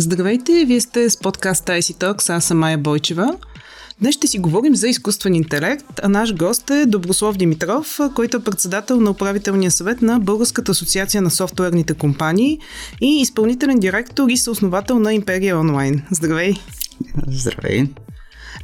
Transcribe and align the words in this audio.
Здравейте, 0.00 0.64
вие 0.66 0.80
сте 0.80 1.10
с 1.10 1.16
подкаст 1.16 1.66
IC 1.66 1.80
Talks, 1.80 2.30
аз 2.30 2.44
съм 2.44 2.58
Майя 2.58 2.78
Бойчева. 2.78 3.36
Днес 4.00 4.14
ще 4.14 4.26
си 4.26 4.38
говорим 4.38 4.76
за 4.76 4.88
изкуствен 4.88 5.34
интелект, 5.34 6.00
а 6.02 6.08
наш 6.08 6.34
гост 6.34 6.70
е 6.70 6.86
Доброслав 6.86 7.36
Димитров, 7.36 8.00
който 8.14 8.36
е 8.36 8.44
председател 8.44 9.00
на 9.00 9.10
управителния 9.10 9.70
съвет 9.70 10.02
на 10.02 10.20
Българската 10.20 10.72
асоциация 10.72 11.22
на 11.22 11.30
софтуерните 11.30 11.94
компании 11.94 12.58
и 13.00 13.20
изпълнителен 13.20 13.78
директор 13.78 14.28
и 14.28 14.36
съосновател 14.36 14.98
на 14.98 15.14
Империя 15.14 15.58
Онлайн. 15.58 16.02
Здравей! 16.10 16.54
Здравей! 17.26 17.86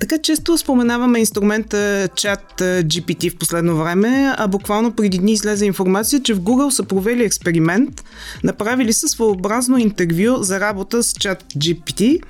Така 0.00 0.18
често 0.18 0.58
споменаваме 0.58 1.18
инструмента 1.18 2.08
чат 2.16 2.54
GPT 2.58 3.32
в 3.32 3.36
последно 3.36 3.76
време, 3.76 4.34
а 4.36 4.48
буквално 4.48 4.92
преди 4.92 5.18
дни 5.18 5.32
излезе 5.32 5.66
информация, 5.66 6.22
че 6.22 6.34
в 6.34 6.40
Google 6.40 6.70
са 6.70 6.82
провели 6.82 7.24
експеримент, 7.24 8.04
направили 8.44 8.92
са 8.92 9.08
своеобразно 9.08 9.78
интервю 9.78 10.42
за 10.42 10.60
работа 10.60 11.02
с 11.02 11.12
чат 11.12 11.44
GPT, 11.56 12.22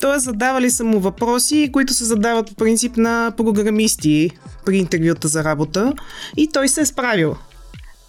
т.е. 0.00 0.18
задавали 0.18 0.70
са 0.70 0.84
му 0.84 1.00
въпроси, 1.00 1.70
които 1.72 1.94
се 1.94 2.04
задават 2.04 2.46
по 2.46 2.54
принцип 2.54 2.96
на 2.96 3.32
програмисти 3.36 4.30
при 4.64 4.76
интервюта 4.76 5.28
за 5.28 5.44
работа 5.44 5.92
и 6.36 6.48
той 6.48 6.68
се 6.68 6.80
е 6.80 6.86
справил 6.86 7.36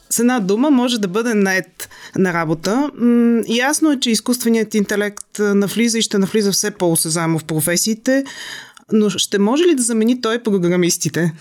с 0.09 0.19
една 0.19 0.39
дума 0.39 0.71
може 0.71 0.99
да 0.99 1.07
бъде 1.07 1.33
наед 1.33 1.89
на 2.15 2.33
работа. 2.33 2.91
М- 2.95 3.41
ясно 3.47 3.91
е, 3.91 3.99
че 3.99 4.11
изкуственият 4.11 4.73
интелект 4.73 5.39
навлиза 5.39 5.97
и 5.97 6.01
ще 6.01 6.17
навлиза 6.17 6.51
все 6.51 6.71
по-осезаемо 6.71 7.39
в 7.39 7.43
професиите, 7.43 8.23
но 8.91 9.09
ще 9.09 9.39
може 9.39 9.63
ли 9.63 9.75
да 9.75 9.83
замени 9.83 10.21
той 10.21 10.43
програмистите? 10.43 11.33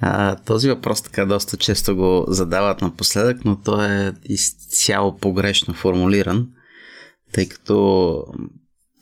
А, 0.00 0.36
този 0.36 0.68
въпрос 0.68 1.02
така 1.02 1.26
доста 1.26 1.56
често 1.56 1.96
го 1.96 2.24
задават 2.28 2.82
напоследък, 2.82 3.44
но 3.44 3.60
той 3.60 3.86
е 3.86 4.12
изцяло 4.24 5.16
погрешно 5.16 5.74
формулиран, 5.74 6.48
тъй 7.32 7.48
като 7.48 8.24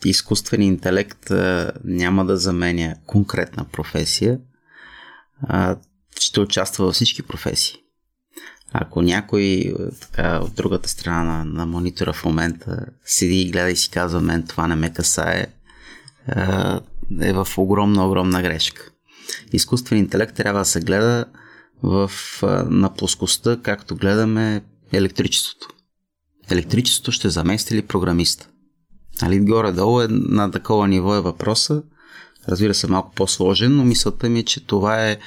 изкуственият 0.05 0.75
интелект 0.75 1.31
а, 1.31 1.73
няма 1.85 2.25
да 2.25 2.37
заменя 2.37 2.95
конкретна 3.07 3.65
професия, 3.73 4.39
а 5.49 5.77
ще 6.21 6.41
участва 6.41 6.85
във 6.85 6.95
всички 6.95 7.23
професии. 7.23 7.86
Ако 8.73 9.03
някой 9.03 9.75
така, 10.01 10.41
от 10.43 10.55
другата 10.55 10.89
страна 10.89 11.25
на, 11.25 11.45
на 11.45 11.67
монитора 11.67 12.13
в 12.13 12.25
момента 12.25 12.87
седи 13.05 13.41
и 13.41 13.51
гледа 13.51 13.71
и 13.71 13.77
си 13.77 13.91
казва, 13.91 14.21
мен 14.21 14.43
това 14.43 14.67
не 14.67 14.75
ме 14.75 14.93
касае, 14.93 15.47
е 17.21 17.33
в 17.33 17.49
огромна, 17.57 18.07
огромна 18.07 18.43
грешка. 18.43 18.91
Изкуствен 19.53 19.99
интелект 19.99 20.37
трябва 20.37 20.61
да 20.61 20.65
се 20.65 20.81
гледа 20.81 21.25
в, 21.83 22.11
на 22.71 22.95
плоскостта, 22.95 23.57
както 23.63 23.97
гледаме 23.97 24.63
електричеството. 24.93 25.69
Електричеството 26.51 27.13
ще 27.13 27.31
замести 27.31 27.75
ли 27.75 27.83
програмиста? 27.83 28.49
Нали, 29.23 29.41
горе-долу 29.41 30.01
е, 30.01 30.07
на 30.11 30.51
такова 30.51 30.89
ниво 30.89 31.17
е 31.17 31.21
въпроса. 31.21 31.83
Разбира 32.49 32.75
се, 32.75 32.87
малко 32.87 33.13
по-сложен, 33.15 33.77
но 33.77 33.85
мисълта 33.85 34.29
ми 34.29 34.39
е, 34.39 34.45
че 34.45 34.67
това 34.67 35.09
е 35.09 35.19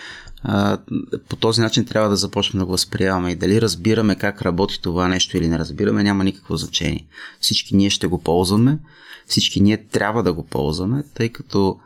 по 1.29 1.35
този 1.35 1.61
начин 1.61 1.85
трябва 1.85 2.09
да 2.09 2.15
започнем 2.15 2.59
да 2.59 2.65
го 2.65 2.71
възприемаме 2.71 3.31
и 3.31 3.35
дали 3.35 3.61
разбираме 3.61 4.15
как 4.15 4.41
работи 4.41 4.81
това 4.81 5.07
нещо 5.07 5.37
или 5.37 5.47
не 5.47 5.59
разбираме, 5.59 6.03
няма 6.03 6.23
никакво 6.23 6.57
значение. 6.57 7.07
Всички 7.39 7.75
ние 7.75 7.89
ще 7.89 8.07
го 8.07 8.23
ползваме, 8.23 8.79
всички 9.27 9.61
ние 9.61 9.77
трябва 9.87 10.23
да 10.23 10.33
го 10.33 10.45
ползваме, 10.45 11.03
тъй 11.13 11.29
като 11.29 11.79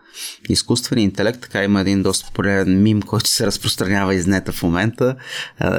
изкуственият 0.50 1.12
интелект, 1.12 1.42
така 1.42 1.64
има 1.64 1.82
един 1.82 2.04
доста 2.04 2.28
популярен 2.28 2.82
мим, 2.84 3.02
който 3.02 3.30
се 3.30 3.46
разпространява 3.46 4.16
из 4.16 4.28
нета 4.28 4.52
в 4.52 4.64
момента. 4.64 5.16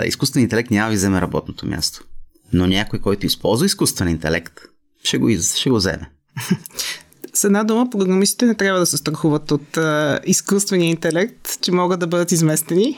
Изкуственият 0.06 0.46
интелект 0.46 0.70
няма 0.70 0.90
да 0.90 0.96
вземе 0.96 1.20
работното 1.20 1.66
място. 1.66 2.04
Но 2.52 2.66
някой, 2.66 2.98
който 2.98 3.26
използва 3.26 3.66
изкуствен 3.66 4.08
интелект, 4.08 4.60
ще 5.04 5.18
го, 5.18 5.30
ще 5.56 5.70
го 5.70 5.76
вземе. 5.76 6.10
С 7.34 7.44
една 7.44 7.64
дума, 7.64 7.90
програмистите 7.90 8.46
не 8.46 8.54
трябва 8.54 8.80
да 8.80 8.86
се 8.86 8.96
страхуват 8.96 9.50
от 9.50 9.76
а, 9.76 10.20
изкуствения 10.24 10.90
интелект, 10.90 11.60
че 11.60 11.72
могат 11.72 12.00
да 12.00 12.06
бъдат 12.06 12.32
изместени. 12.32 12.96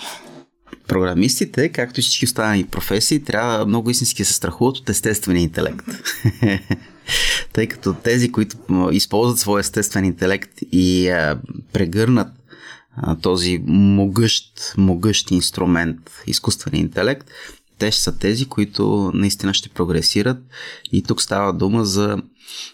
Програмистите, 0.89 1.69
както 1.69 2.01
и 2.01 2.03
всички 2.03 2.25
останали 2.25 2.65
професии, 2.65 3.25
трябва 3.25 3.67
много 3.67 3.91
истински 3.91 4.25
се 4.25 4.33
страхуват 4.33 4.77
от 4.77 4.89
естествения 4.89 5.43
интелект. 5.43 5.87
Тъй 7.53 7.67
като 7.67 7.95
тези, 7.95 8.33
които 8.33 8.57
използват 8.93 9.39
своя 9.39 9.61
естествен 9.61 10.05
интелект 10.05 10.51
и 10.73 11.09
а, 11.09 11.39
прегърнат 11.73 12.29
а, 12.97 13.17
този 13.17 13.63
могъщ, 13.67 14.75
могъщ 14.77 15.31
инструмент, 15.31 16.11
изкуствен 16.27 16.81
интелект, 16.81 17.31
те 17.79 17.91
ще 17.91 18.03
са 18.03 18.19
тези, 18.19 18.45
които 18.45 19.11
наистина 19.15 19.55
ще 19.55 19.69
прогресират. 19.69 20.39
И 20.93 21.03
тук 21.03 21.23
става 21.23 21.53
дума 21.53 21.85
за 21.85 22.19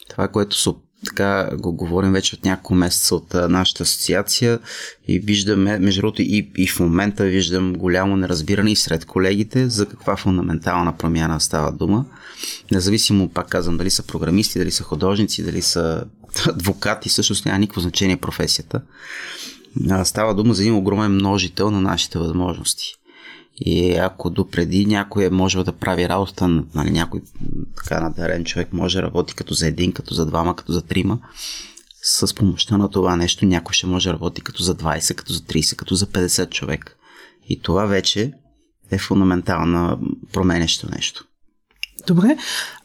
това, 0.09 0.29
което 0.29 0.57
се 0.57 0.71
така 1.07 1.51
го 1.57 1.73
говорим 1.73 2.13
вече 2.13 2.35
от 2.35 2.45
няколко 2.45 2.75
месеца 2.75 3.15
от 3.15 3.35
нашата 3.35 3.83
асоциация 3.83 4.59
и 5.09 5.19
виждаме, 5.19 5.79
между 5.79 6.01
другото 6.01 6.23
и, 6.23 6.51
и 6.57 6.69
в 6.69 6.81
момента 6.81 7.25
виждам 7.25 7.73
голямо 7.73 8.17
неразбиране 8.17 8.73
и 8.73 8.77
сред 8.77 9.05
колегите 9.05 9.69
за 9.69 9.87
каква 9.87 10.17
фундаментална 10.17 10.97
промяна 10.97 11.41
става 11.41 11.73
дума. 11.73 12.05
Независимо, 12.73 13.29
пак 13.29 13.49
казвам, 13.49 13.77
дали 13.77 13.91
са 13.91 14.03
програмисти, 14.03 14.59
дали 14.59 14.71
са 14.71 14.83
художници, 14.83 15.43
дали 15.43 15.63
са 15.63 16.05
адвокати, 16.49 17.09
всъщност 17.09 17.47
няма 17.47 17.59
никакво 17.59 17.81
значение 17.81 18.17
професията. 18.17 18.81
Става 20.05 20.35
дума 20.35 20.55
за 20.55 20.63
един 20.63 20.75
огромен 20.75 21.13
множител 21.13 21.71
на 21.71 21.81
нашите 21.81 22.19
възможности. 22.19 22.95
И 23.57 23.95
ако 23.95 24.31
допреди 24.31 24.87
някой 24.87 25.25
е 25.25 25.31
може 25.31 25.65
да 25.65 25.73
прави 25.73 26.09
работа, 26.09 26.49
нали, 26.75 26.91
някой 26.91 27.21
така 27.77 28.01
надарен 28.01 28.45
човек 28.45 28.73
може 28.73 28.99
да 28.99 29.03
работи 29.03 29.35
като 29.35 29.55
за 29.55 29.67
един, 29.67 29.93
като 29.93 30.15
за 30.15 30.27
двама, 30.27 30.57
като 30.57 30.73
за 30.73 30.83
трима, 30.83 31.19
с 32.03 32.35
помощта 32.35 32.77
на 32.77 32.91
това 32.91 33.17
нещо 33.17 33.47
някой 33.47 33.73
ще 33.73 33.87
може 33.87 34.09
да 34.09 34.13
работи 34.13 34.41
като 34.41 34.63
за 34.63 34.75
20, 34.75 35.15
като 35.15 35.33
за 35.33 35.41
30, 35.41 35.77
като 35.77 35.95
за 35.95 36.07
50 36.07 36.51
човек. 36.51 36.97
И 37.49 37.61
това 37.63 37.87
вече 37.87 38.33
е 38.91 38.99
фундаментална 38.99 39.99
променещо 40.33 40.89
нещо. 40.95 41.25
Добре. 42.07 42.37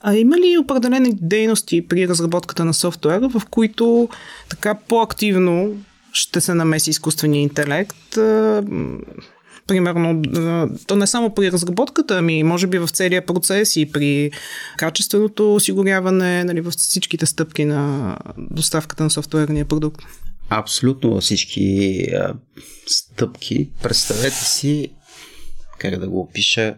А 0.02 0.16
има 0.16 0.38
ли 0.38 0.58
определени 0.58 1.14
дейности 1.22 1.88
при 1.88 2.08
разработката 2.08 2.66
на 2.66 2.74
софтуера, 2.74 3.30
в 3.30 3.42
които 3.50 4.10
така 4.50 4.76
по-активно 4.88 5.84
ще 6.14 6.42
се 6.42 6.54
намеси 6.54 6.90
изкуствения 6.90 7.42
интелект? 7.42 8.18
Примерно, 9.68 10.22
то 10.88 10.96
не 10.96 11.08
само 11.08 11.34
при 11.34 11.52
разработката, 11.52 12.18
ами 12.18 12.44
може 12.44 12.68
би 12.68 12.80
в 12.80 12.88
целия 12.88 13.26
процес 13.26 13.76
и 13.76 13.92
при 13.92 14.32
качественото 14.78 15.56
осигуряване, 15.56 16.44
нали, 16.44 16.62
в 16.62 16.72
всичките 16.72 17.26
стъпки 17.26 17.66
на 17.66 18.18
доставката 18.38 19.04
на 19.04 19.10
софтуерния 19.10 19.66
продукт. 19.66 20.02
Абсолютно 20.50 21.14
във 21.14 21.24
всички 21.24 22.00
а, 22.14 22.34
стъпки. 22.88 23.70
Представете 23.84 24.46
си, 24.46 24.90
как 25.80 26.00
да 26.00 26.08
го 26.08 26.20
опиша, 26.20 26.76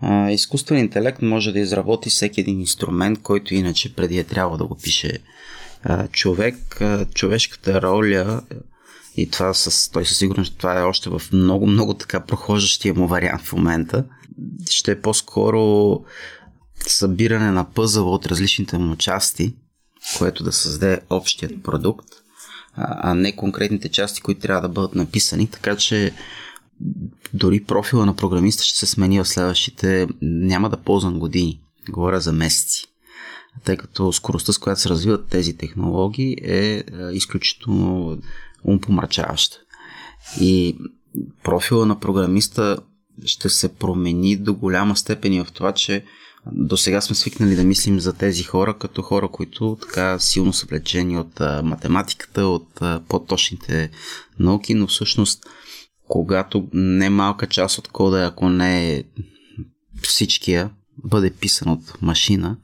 а, 0.00 0.30
изкуствен 0.30 0.78
интелект 0.78 1.22
може 1.22 1.52
да 1.52 1.60
изработи 1.60 2.10
всеки 2.10 2.40
един 2.40 2.60
инструмент, 2.60 3.22
който 3.22 3.54
иначе 3.54 3.94
преди 3.94 4.18
е 4.18 4.24
трябва 4.24 4.58
да 4.58 4.66
го 4.66 4.78
пише 4.82 5.18
а, 5.82 6.08
човек. 6.08 6.80
А, 6.80 7.04
човешката 7.04 7.82
роля 7.82 8.42
и 9.16 9.30
това 9.30 9.54
с, 9.54 9.90
той 9.90 10.04
със 10.04 10.18
сигурност 10.18 10.54
това 10.58 10.80
е 10.80 10.82
още 10.82 11.10
в 11.10 11.22
много, 11.32 11.66
много 11.66 11.94
така 11.94 12.20
прохождащия 12.20 12.94
му 12.94 13.08
вариант 13.08 13.42
в 13.42 13.52
момента. 13.52 14.04
Ще 14.70 14.92
е 14.92 15.00
по-скоро 15.00 16.00
събиране 16.86 17.50
на 17.50 17.64
пъзъла 17.64 18.10
от 18.10 18.26
различните 18.26 18.78
му 18.78 18.96
части, 18.96 19.54
което 20.18 20.44
да 20.44 20.52
създаде 20.52 21.00
общият 21.10 21.62
продукт, 21.62 22.08
а 22.76 23.14
не 23.14 23.36
конкретните 23.36 23.88
части, 23.88 24.20
които 24.20 24.40
трябва 24.40 24.62
да 24.62 24.68
бъдат 24.68 24.94
написани. 24.94 25.46
Така 25.46 25.76
че 25.76 26.12
дори 27.34 27.64
профила 27.64 28.06
на 28.06 28.16
програмиста 28.16 28.64
ще 28.64 28.78
се 28.78 28.86
смени 28.86 29.20
в 29.20 29.28
следващите, 29.28 30.08
няма 30.22 30.70
да 30.70 30.76
ползвам 30.76 31.18
години, 31.18 31.60
говоря 31.90 32.20
за 32.20 32.32
месеци. 32.32 32.86
Тъй 33.64 33.76
като 33.76 34.12
скоростта, 34.12 34.52
с 34.52 34.58
която 34.58 34.80
се 34.80 34.88
развиват 34.88 35.28
тези 35.28 35.56
технологии 35.56 36.36
е 36.42 36.84
изключително 37.12 38.18
умпомрачаваща. 38.64 39.56
И 40.40 40.78
профила 41.42 41.86
на 41.86 42.00
програмиста 42.00 42.78
ще 43.24 43.48
се 43.48 43.74
промени 43.74 44.36
до 44.36 44.54
голяма 44.54 44.96
степен 44.96 45.32
и 45.32 45.44
в 45.44 45.52
това, 45.52 45.72
че 45.72 46.04
до 46.52 46.76
сега 46.76 47.00
сме 47.00 47.16
свикнали 47.16 47.56
да 47.56 47.64
мислим 47.64 48.00
за 48.00 48.12
тези 48.12 48.42
хора 48.42 48.78
като 48.78 49.02
хора, 49.02 49.28
които 49.28 49.78
така 49.80 50.18
силно 50.18 50.52
са 50.52 50.66
влечени 50.66 51.18
от 51.18 51.40
математиката, 51.62 52.46
от 52.46 52.80
по-точните 53.08 53.90
науки, 54.38 54.74
но 54.74 54.86
всъщност 54.86 55.46
когато 56.08 56.68
не 56.72 57.10
малка 57.10 57.46
част 57.46 57.78
от 57.78 57.88
кода, 57.88 58.24
ако 58.24 58.48
не 58.48 58.92
е 58.92 59.04
всичкия, 60.02 60.70
бъде 61.04 61.30
писан 61.30 61.72
от 61.72 62.02
машина, 62.02 62.56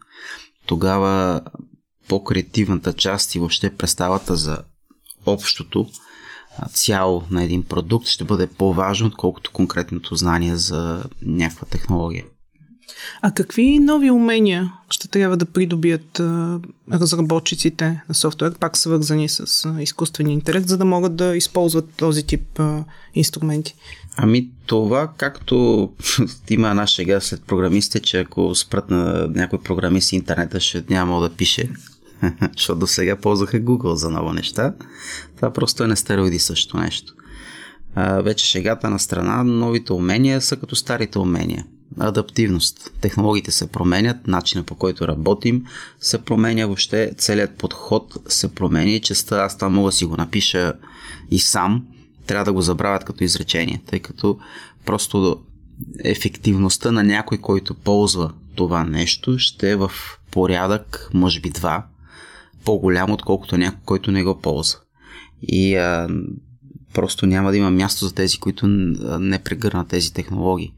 тогава 0.66 1.40
по-креативната 2.08 2.92
част 2.92 3.34
и 3.34 3.38
въобще 3.38 3.76
представата 3.76 4.36
за 4.36 4.58
общото 5.26 5.86
цяло 6.72 7.22
на 7.30 7.44
един 7.44 7.62
продукт 7.62 8.06
ще 8.06 8.24
бъде 8.24 8.46
по-важно, 8.46 9.06
отколкото 9.06 9.50
конкретното 9.50 10.14
знание 10.14 10.56
за 10.56 11.04
някаква 11.22 11.66
технология. 11.66 12.24
А 13.22 13.30
какви 13.30 13.78
нови 13.78 14.10
умения 14.10 14.72
ще 14.90 15.08
трябва 15.08 15.36
да 15.36 15.46
придобият 15.46 16.20
разработчиците 16.92 18.00
на 18.08 18.14
софтуер, 18.14 18.54
пак 18.54 18.76
свързани 18.76 19.28
с 19.28 19.74
изкуствения 19.80 20.34
интелект, 20.34 20.68
за 20.68 20.78
да 20.78 20.84
могат 20.84 21.16
да 21.16 21.36
използват 21.36 21.88
този 21.96 22.22
тип 22.22 22.60
инструменти? 23.14 23.74
Ами 24.16 24.50
това, 24.66 25.12
както 25.16 25.88
има 26.50 26.68
една 26.68 26.86
шега 26.86 27.20
след 27.20 27.42
програмистите, 27.44 28.00
че 28.00 28.20
ако 28.20 28.54
спрат 28.54 28.90
на 28.90 29.28
някой 29.28 29.58
програмист 29.62 30.12
интернета, 30.12 30.60
ще 30.60 30.84
няма 30.88 31.20
да 31.20 31.30
пише, 31.30 31.70
защото 32.56 32.78
до 32.78 32.86
сега 32.86 33.16
ползваха 33.16 33.60
Google 33.60 33.94
за 33.94 34.10
ново 34.10 34.32
неща. 34.32 34.74
Това 35.36 35.52
просто 35.52 35.84
е 35.84 35.86
на 35.86 35.96
стероиди 35.96 36.38
също 36.38 36.76
нещо. 36.76 37.14
А, 37.94 38.20
вече 38.20 38.46
шегата 38.46 38.90
на 38.90 38.98
страна, 38.98 39.44
новите 39.44 39.92
умения 39.92 40.40
са 40.40 40.56
като 40.56 40.76
старите 40.76 41.18
умения. 41.18 41.66
Адаптивност. 41.98 42.92
Технологиите 43.00 43.50
се 43.50 43.66
променят, 43.66 44.26
начинът 44.26 44.66
по 44.66 44.74
който 44.74 45.08
работим 45.08 45.64
се 46.00 46.24
променя, 46.24 46.66
въобще 46.66 47.12
целият 47.18 47.58
подход 47.58 48.16
се 48.28 48.54
променя 48.54 48.90
и 48.90 49.00
частта 49.00 49.42
аз 49.42 49.58
там 49.58 49.74
мога 49.74 49.88
да 49.88 49.92
си 49.92 50.04
го 50.04 50.16
напиша 50.16 50.72
и 51.30 51.38
сам, 51.38 51.86
трябва 52.26 52.44
да 52.44 52.52
го 52.52 52.62
забравят 52.62 53.04
като 53.04 53.24
изречение, 53.24 53.82
тъй 53.86 54.00
като 54.00 54.38
просто 54.84 55.40
ефективността 56.04 56.92
на 56.92 57.02
някой, 57.02 57.38
който 57.38 57.74
ползва 57.74 58.32
това 58.54 58.84
нещо, 58.84 59.38
ще 59.38 59.70
е 59.70 59.76
в 59.76 59.90
порядък, 60.30 61.10
може 61.14 61.40
би 61.40 61.50
два, 61.50 61.86
по-голям, 62.64 63.10
отколкото 63.10 63.56
някой, 63.56 63.80
който 63.84 64.12
не 64.12 64.24
го 64.24 64.40
ползва. 64.40 64.78
И 65.42 65.76
а, 65.76 66.08
просто 66.94 67.26
няма 67.26 67.50
да 67.50 67.56
има 67.56 67.70
място 67.70 68.06
за 68.06 68.14
тези, 68.14 68.38
които 68.38 68.66
не 68.66 69.38
прегърнат 69.38 69.88
тези 69.88 70.12
технологии. 70.12 70.72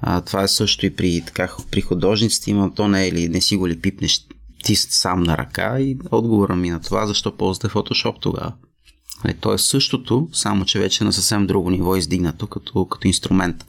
А, 0.00 0.20
това 0.20 0.42
е 0.42 0.48
също 0.48 0.86
и 0.86 0.96
при, 0.96 1.22
така, 1.26 1.48
при 1.70 1.80
художниците 1.80 2.50
има 2.50 2.74
то 2.74 2.88
не 2.88 3.06
е 3.06 3.12
ли, 3.12 3.28
не 3.28 3.40
си 3.40 3.56
го 3.56 3.68
ли 3.68 3.80
пипнеш 3.80 4.26
ти 4.64 4.76
сам 4.76 5.22
на 5.22 5.38
ръка 5.38 5.80
и 5.80 5.98
отговора 6.10 6.56
ми 6.56 6.70
на 6.70 6.80
това, 6.80 7.06
защо 7.06 7.36
ползвате 7.36 7.74
Photoshop 7.74 8.14
тогава. 8.20 8.52
Нали, 9.24 9.34
то 9.40 9.52
е 9.52 9.58
същото, 9.58 10.28
само 10.32 10.64
че 10.64 10.78
вече 10.78 11.04
на 11.04 11.12
съвсем 11.12 11.46
друго 11.46 11.70
ниво 11.70 11.96
е 11.96 11.98
издигнато 11.98 12.46
като, 12.46 12.84
като 12.84 13.08
инструмент. 13.08 13.66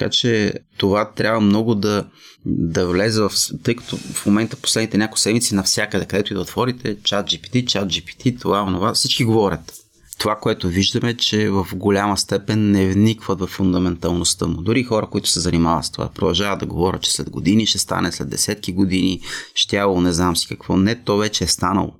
Така 0.00 0.10
че 0.10 0.54
това 0.78 1.10
трябва 1.12 1.40
много 1.40 1.74
да, 1.74 2.04
да 2.46 2.86
влезе 2.86 3.22
в... 3.22 3.32
Тъй 3.62 3.74
като 3.74 3.96
в 3.96 4.26
момента 4.26 4.56
последните 4.56 4.98
няколко 4.98 5.18
седмици 5.18 5.54
навсякъде, 5.54 6.06
където 6.06 6.32
и 6.32 6.34
да 6.34 6.40
отворите, 6.40 6.96
чат 7.02 7.26
GPT, 7.26 7.66
чат 7.66 7.88
GPT, 7.88 8.40
това, 8.40 8.66
това, 8.66 8.94
всички 8.94 9.24
говорят 9.24 9.72
това, 10.18 10.36
което 10.36 10.68
виждаме, 10.68 11.16
че 11.16 11.50
в 11.50 11.66
голяма 11.74 12.16
степен 12.16 12.70
не 12.70 12.92
вникват 12.92 13.40
в 13.40 13.46
фундаменталността 13.46 14.46
му. 14.46 14.62
Дори 14.62 14.84
хора, 14.84 15.06
които 15.06 15.28
се 15.28 15.40
занимават 15.40 15.84
с 15.84 15.90
това, 15.90 16.08
продължават 16.08 16.60
да 16.60 16.66
говорят, 16.66 17.02
че 17.02 17.12
след 17.12 17.30
години 17.30 17.66
ще 17.66 17.78
стане, 17.78 18.12
след 18.12 18.28
десетки 18.28 18.72
години, 18.72 19.20
щяло, 19.54 20.00
не 20.00 20.12
знам 20.12 20.36
си 20.36 20.48
какво. 20.48 20.76
Не, 20.76 21.02
то 21.04 21.16
вече 21.16 21.44
е 21.44 21.46
станало. 21.46 21.92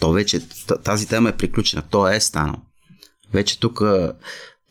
То 0.00 0.12
вече, 0.12 0.40
тази 0.84 1.08
тема 1.08 1.28
е 1.28 1.36
приключена. 1.36 1.82
То 1.90 2.08
е 2.08 2.20
станало. 2.20 2.58
Вече 3.32 3.60
тук 3.60 3.82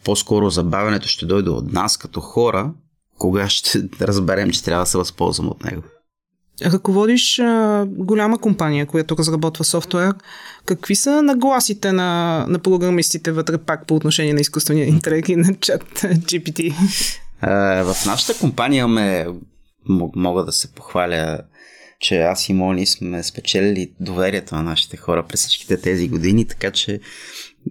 по-скоро 0.03 0.49
забавянето 0.49 1.07
ще 1.07 1.25
дойде 1.25 1.49
от 1.49 1.73
нас 1.73 1.97
като 1.97 2.19
хора, 2.21 2.71
кога 3.17 3.49
ще 3.49 3.83
разберем, 4.01 4.51
че 4.51 4.63
трябва 4.63 4.83
да 4.83 4.89
се 4.89 4.97
възползваме 4.97 5.49
от 5.49 5.63
него 5.63 5.81
ръководиш 6.65 7.39
а, 7.39 7.85
голяма 7.87 8.37
компания, 8.37 8.85
която 8.85 9.17
разработва 9.17 9.63
софтуер. 9.65 10.13
Какви 10.65 10.95
са 10.95 11.21
нагласите 11.21 11.91
на, 11.91 12.45
на 12.49 12.59
програмистите 12.59 13.31
вътре 13.31 13.57
пак 13.57 13.87
по 13.87 13.95
отношение 13.95 14.33
на 14.33 14.41
изкуствения 14.41 14.87
интелект 14.87 15.29
и 15.29 15.35
на 15.35 15.55
чат 15.55 15.83
GPT? 16.01 16.73
А, 17.41 17.83
в 17.83 18.05
нашата 18.05 18.39
компания 18.39 18.79
имаме, 18.79 19.27
мога 20.15 20.45
да 20.45 20.51
се 20.51 20.73
похваля, 20.73 21.39
че 21.99 22.21
аз 22.21 22.49
и 22.49 22.53
Мони 22.53 22.85
сме 22.85 23.23
спечелили 23.23 23.91
доверието 23.99 24.55
на 24.55 24.63
нашите 24.63 24.97
хора 24.97 25.25
през 25.27 25.39
всичките 25.39 25.81
тези 25.81 26.07
години, 26.07 26.45
така 26.45 26.71
че 26.71 26.99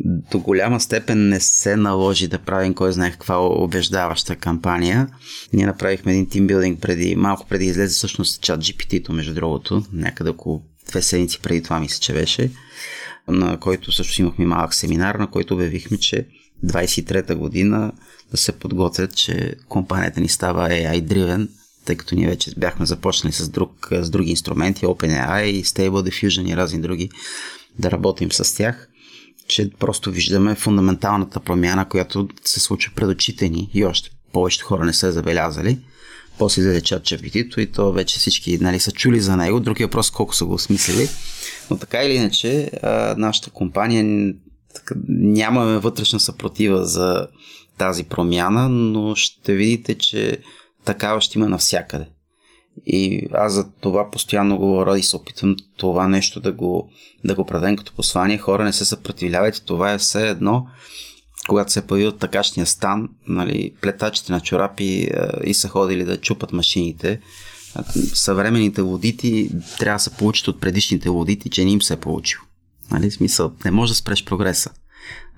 до 0.05 0.39
голяма 0.39 0.81
степен 0.81 1.29
не 1.29 1.41
се 1.41 1.77
наложи 1.77 2.29
да 2.29 2.39
правим 2.39 2.75
кой 2.75 2.93
знае 2.93 3.11
каква 3.11 3.39
убеждаваща 3.47 4.37
кампания. 4.37 5.09
Ние 5.53 5.67
направихме 5.67 6.13
един 6.13 6.29
тимбилдинг 6.29 6.81
преди, 6.81 7.17
малко 7.17 7.47
преди 7.49 7.65
излезе 7.65 7.95
всъщност 7.95 8.41
чат 8.41 8.61
GPT-то, 8.61 9.13
между 9.13 9.35
другото, 9.35 9.85
някъде 9.93 10.31
около 10.31 10.63
две 10.89 11.03
седмици 11.03 11.41
преди 11.43 11.63
това 11.63 11.81
мисля, 11.81 12.01
че 12.01 12.13
беше, 12.13 12.51
на 13.29 13.61
който 13.61 13.93
също 13.93 14.23
имахме 14.23 14.47
малък 14.47 14.75
семинар, 14.75 15.15
на 15.15 15.31
който 15.31 15.55
обявихме, 15.55 15.97
че 15.99 16.27
23-та 16.65 17.35
година 17.35 17.93
да 18.31 18.37
се 18.37 18.53
подготвят, 18.53 19.17
че 19.17 19.55
компанията 19.69 20.21
ни 20.21 20.29
става 20.29 20.69
AI-driven, 20.69 21.49
тъй 21.85 21.97
като 21.97 22.15
ние 22.15 22.29
вече 22.29 22.53
бяхме 22.57 22.87
започнали 22.87 23.33
с, 23.33 23.49
друг, 23.49 23.89
с 23.91 24.11
други 24.11 24.31
инструменти, 24.31 24.87
OpenAI, 24.87 25.63
Stable 25.63 26.11
Diffusion 26.11 26.53
и 26.53 26.57
разни 26.57 26.81
други, 26.81 27.11
да 27.79 27.91
работим 27.91 28.33
с 28.33 28.57
тях 28.57 28.88
че 29.49 29.71
просто 29.79 30.11
виждаме 30.11 30.55
фундаменталната 30.55 31.41
промяна, 31.41 31.89
която 31.89 32.29
се 32.45 32.61
случва 32.61 32.93
пред 32.97 33.09
очите 33.09 33.49
ни 33.49 33.71
и 33.75 33.85
още 33.85 34.11
повечето 34.33 34.67
хора 34.67 34.85
не 34.85 34.93
са 34.93 35.13
забелязали. 35.13 35.79
После 36.39 36.61
излезе 36.61 36.81
чат 36.81 37.03
gpt 37.03 37.59
и 37.59 37.73
то 37.73 37.93
вече 37.93 38.19
всички 38.19 38.59
нали, 38.59 38.81
са 38.81 38.93
чули 38.93 39.21
за 39.21 39.37
него. 39.37 39.61
Други 39.61 39.85
въпрос 39.85 40.11
колко 40.11 40.37
са 40.37 40.45
го 40.45 40.55
осмислили. 40.55 41.09
Но 41.71 41.79
така 41.79 42.03
или 42.03 42.15
иначе, 42.15 42.71
нашата 43.17 43.51
компания 43.51 44.35
така, 44.75 44.95
нямаме 45.09 45.79
вътрешна 45.79 46.21
съпротива 46.21 46.85
за 46.85 47.27
тази 47.79 48.05
промяна, 48.05 48.69
но 48.69 49.15
ще 49.15 49.55
видите, 49.55 49.95
че 49.95 50.39
такава 50.85 51.21
ще 51.21 51.39
има 51.39 51.49
навсякъде. 51.49 52.07
И 52.87 53.29
аз 53.33 53.53
за 53.53 53.71
това 53.81 54.11
постоянно 54.11 54.59
говоря 54.59 54.99
и 54.99 55.03
се 55.03 55.17
опитвам 55.17 55.57
това 55.77 56.09
нещо 56.09 56.41
да 56.41 56.53
го, 56.53 56.91
да 57.25 57.35
го 57.35 57.47
предадем 57.47 57.77
като 57.77 57.93
послание. 57.93 58.39
Хора 58.39 58.65
не 58.65 58.73
се 58.73 58.85
съпротивлявайте, 58.85 59.65
това 59.65 59.93
е 59.93 59.99
все 59.99 60.29
едно 60.29 60.67
когато 61.49 61.73
се 61.73 61.79
е 61.79 61.87
появи 61.87 62.07
от 62.07 62.19
такашния 62.19 62.67
стан, 62.67 63.09
нали, 63.29 63.75
плетачите 63.83 64.33
на 64.33 64.41
чорапи 64.41 64.85
е, 64.85 65.11
и 65.45 65.55
са 65.55 65.69
ходили 65.69 66.05
да 66.05 66.21
чупат 66.21 66.53
машините. 66.53 67.21
Съвременните 68.15 68.83
водити 68.83 69.51
трябва 69.79 69.97
да 69.97 70.03
се 70.03 70.11
получат 70.11 70.49
от 70.49 70.61
предишните 70.61 71.11
водити, 71.11 71.51
че 71.51 71.65
не 71.65 71.71
им 71.71 71.83
се 71.83 71.95
е 71.95 71.97
получил. 71.97 72.41
Нали, 72.91 73.11
смисъл, 73.11 73.53
не 73.65 73.71
може 73.71 73.93
да 73.93 73.97
спреш 73.97 74.25
прогреса. 74.25 74.71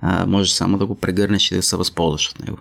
А, 0.01 0.25
може 0.25 0.53
само 0.53 0.77
да 0.77 0.85
го 0.85 0.95
прегърнеш 0.95 1.51
и 1.51 1.55
да 1.55 1.63
се 1.63 1.75
възползваш 1.75 2.29
от 2.29 2.39
него. 2.39 2.57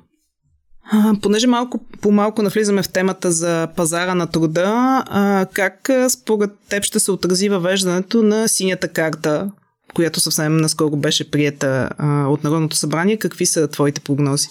Понеже 1.23 1.47
малко 1.47 1.85
по 2.01 2.13
малко 2.13 2.43
навлизаме 2.43 2.83
в 2.83 2.89
темата 2.89 3.33
за 3.33 3.69
пазара 3.77 4.15
на 4.15 4.27
труда, 4.27 5.05
а, 5.07 5.47
как 5.53 5.91
според 6.09 6.51
теб 6.69 6.85
ще 6.85 7.01
се 7.01 7.11
отрази 7.11 7.49
въвеждането 7.49 8.23
на 8.23 8.49
синята 8.49 8.89
карта, 8.89 9.51
която 9.95 10.21
съвсем 10.21 10.57
наскоро 10.57 10.97
беше 10.97 11.31
приета 11.31 11.91
а, 11.99 12.27
от 12.27 12.45
Народното 12.45 12.77
събрание? 12.77 13.17
Какви 13.17 13.47
са 13.47 13.69
твоите 13.69 14.01
прогнози? 14.01 14.49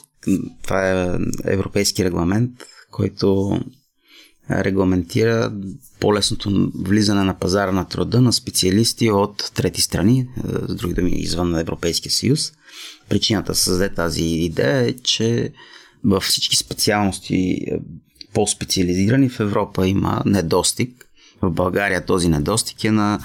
Това 0.64 0.90
е 0.90 1.18
европейски 1.46 2.06
регламент, 2.06 2.52
който 2.92 3.60
регламентира 4.52 5.52
по-лесното 6.00 6.72
влизане 6.76 7.24
на 7.24 7.40
пазара 7.40 7.72
на 7.72 7.86
труда 7.86 8.22
на 8.22 8.34
специалисти 8.34 9.12
от 9.12 9.52
трети 9.56 9.82
страни, 9.82 10.28
с 10.68 10.76
други 10.76 10.94
думи 10.94 11.12
извън 11.12 11.60
Европейския 11.60 12.12
съюз. 12.12 12.52
Причината 13.10 13.52
да 13.52 13.58
създаде 13.58 13.94
тази 13.94 14.24
идея 14.24 14.78
е, 14.78 14.94
че 14.94 15.52
във 16.04 16.24
всички 16.24 16.56
специалности 16.56 17.36
е, 17.36 17.80
по-специализирани 18.34 19.30
в 19.30 19.40
Европа 19.40 19.88
има 19.88 20.22
недостиг. 20.26 21.06
В 21.42 21.52
България 21.52 22.06
този 22.06 22.30
недостиг 22.30 22.84
е 22.84 22.92
на, 22.92 23.20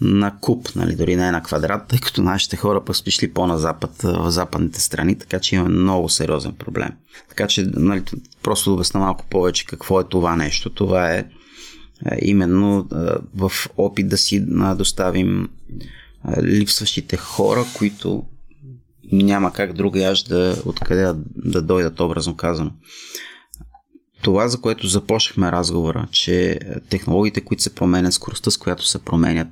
на 0.00 0.38
куп, 0.40 0.68
нали, 0.76 0.96
дори 0.96 1.16
не 1.16 1.28
е 1.28 1.30
на 1.30 1.42
квадрат, 1.42 1.88
тъй 1.88 1.98
като 1.98 2.22
нашите 2.22 2.56
хора 2.56 2.84
пък 2.84 2.96
спишли 2.96 3.32
по-на 3.32 3.58
запад, 3.58 4.02
в 4.02 4.30
западните 4.30 4.80
страни, 4.80 5.18
така 5.18 5.40
че 5.40 5.56
има 5.56 5.68
много 5.68 6.08
сериозен 6.08 6.52
проблем. 6.52 6.90
Така 7.28 7.46
че, 7.46 7.66
нали, 7.74 8.02
просто 8.42 8.70
да 8.70 8.74
обясна 8.74 9.00
малко 9.00 9.26
повече 9.30 9.66
какво 9.66 10.00
е 10.00 10.08
това 10.08 10.36
нещо. 10.36 10.70
Това 10.70 11.12
е, 11.12 11.18
е 11.18 11.24
именно 12.22 12.88
в 13.34 13.52
опит 13.76 14.08
да 14.08 14.18
си 14.18 14.44
доставим 14.76 15.48
липсващите 16.42 17.16
хора, 17.16 17.64
които 17.74 18.24
няма 19.12 19.52
как 19.52 19.72
друга 19.72 20.00
аж 20.00 20.22
да 20.22 20.62
откъде 20.64 21.02
да, 21.02 21.16
да 21.36 21.62
дойдат, 21.62 22.00
образно 22.00 22.36
казано. 22.36 22.70
Това, 24.22 24.48
за 24.48 24.60
което 24.60 24.86
започнахме 24.86 25.52
разговора, 25.52 26.08
че 26.10 26.58
технологиите, 26.88 27.40
които 27.40 27.62
се 27.62 27.74
променят, 27.74 28.14
скоростта, 28.14 28.50
с 28.50 28.56
която 28.56 28.86
се 28.86 29.04
променят, 29.04 29.48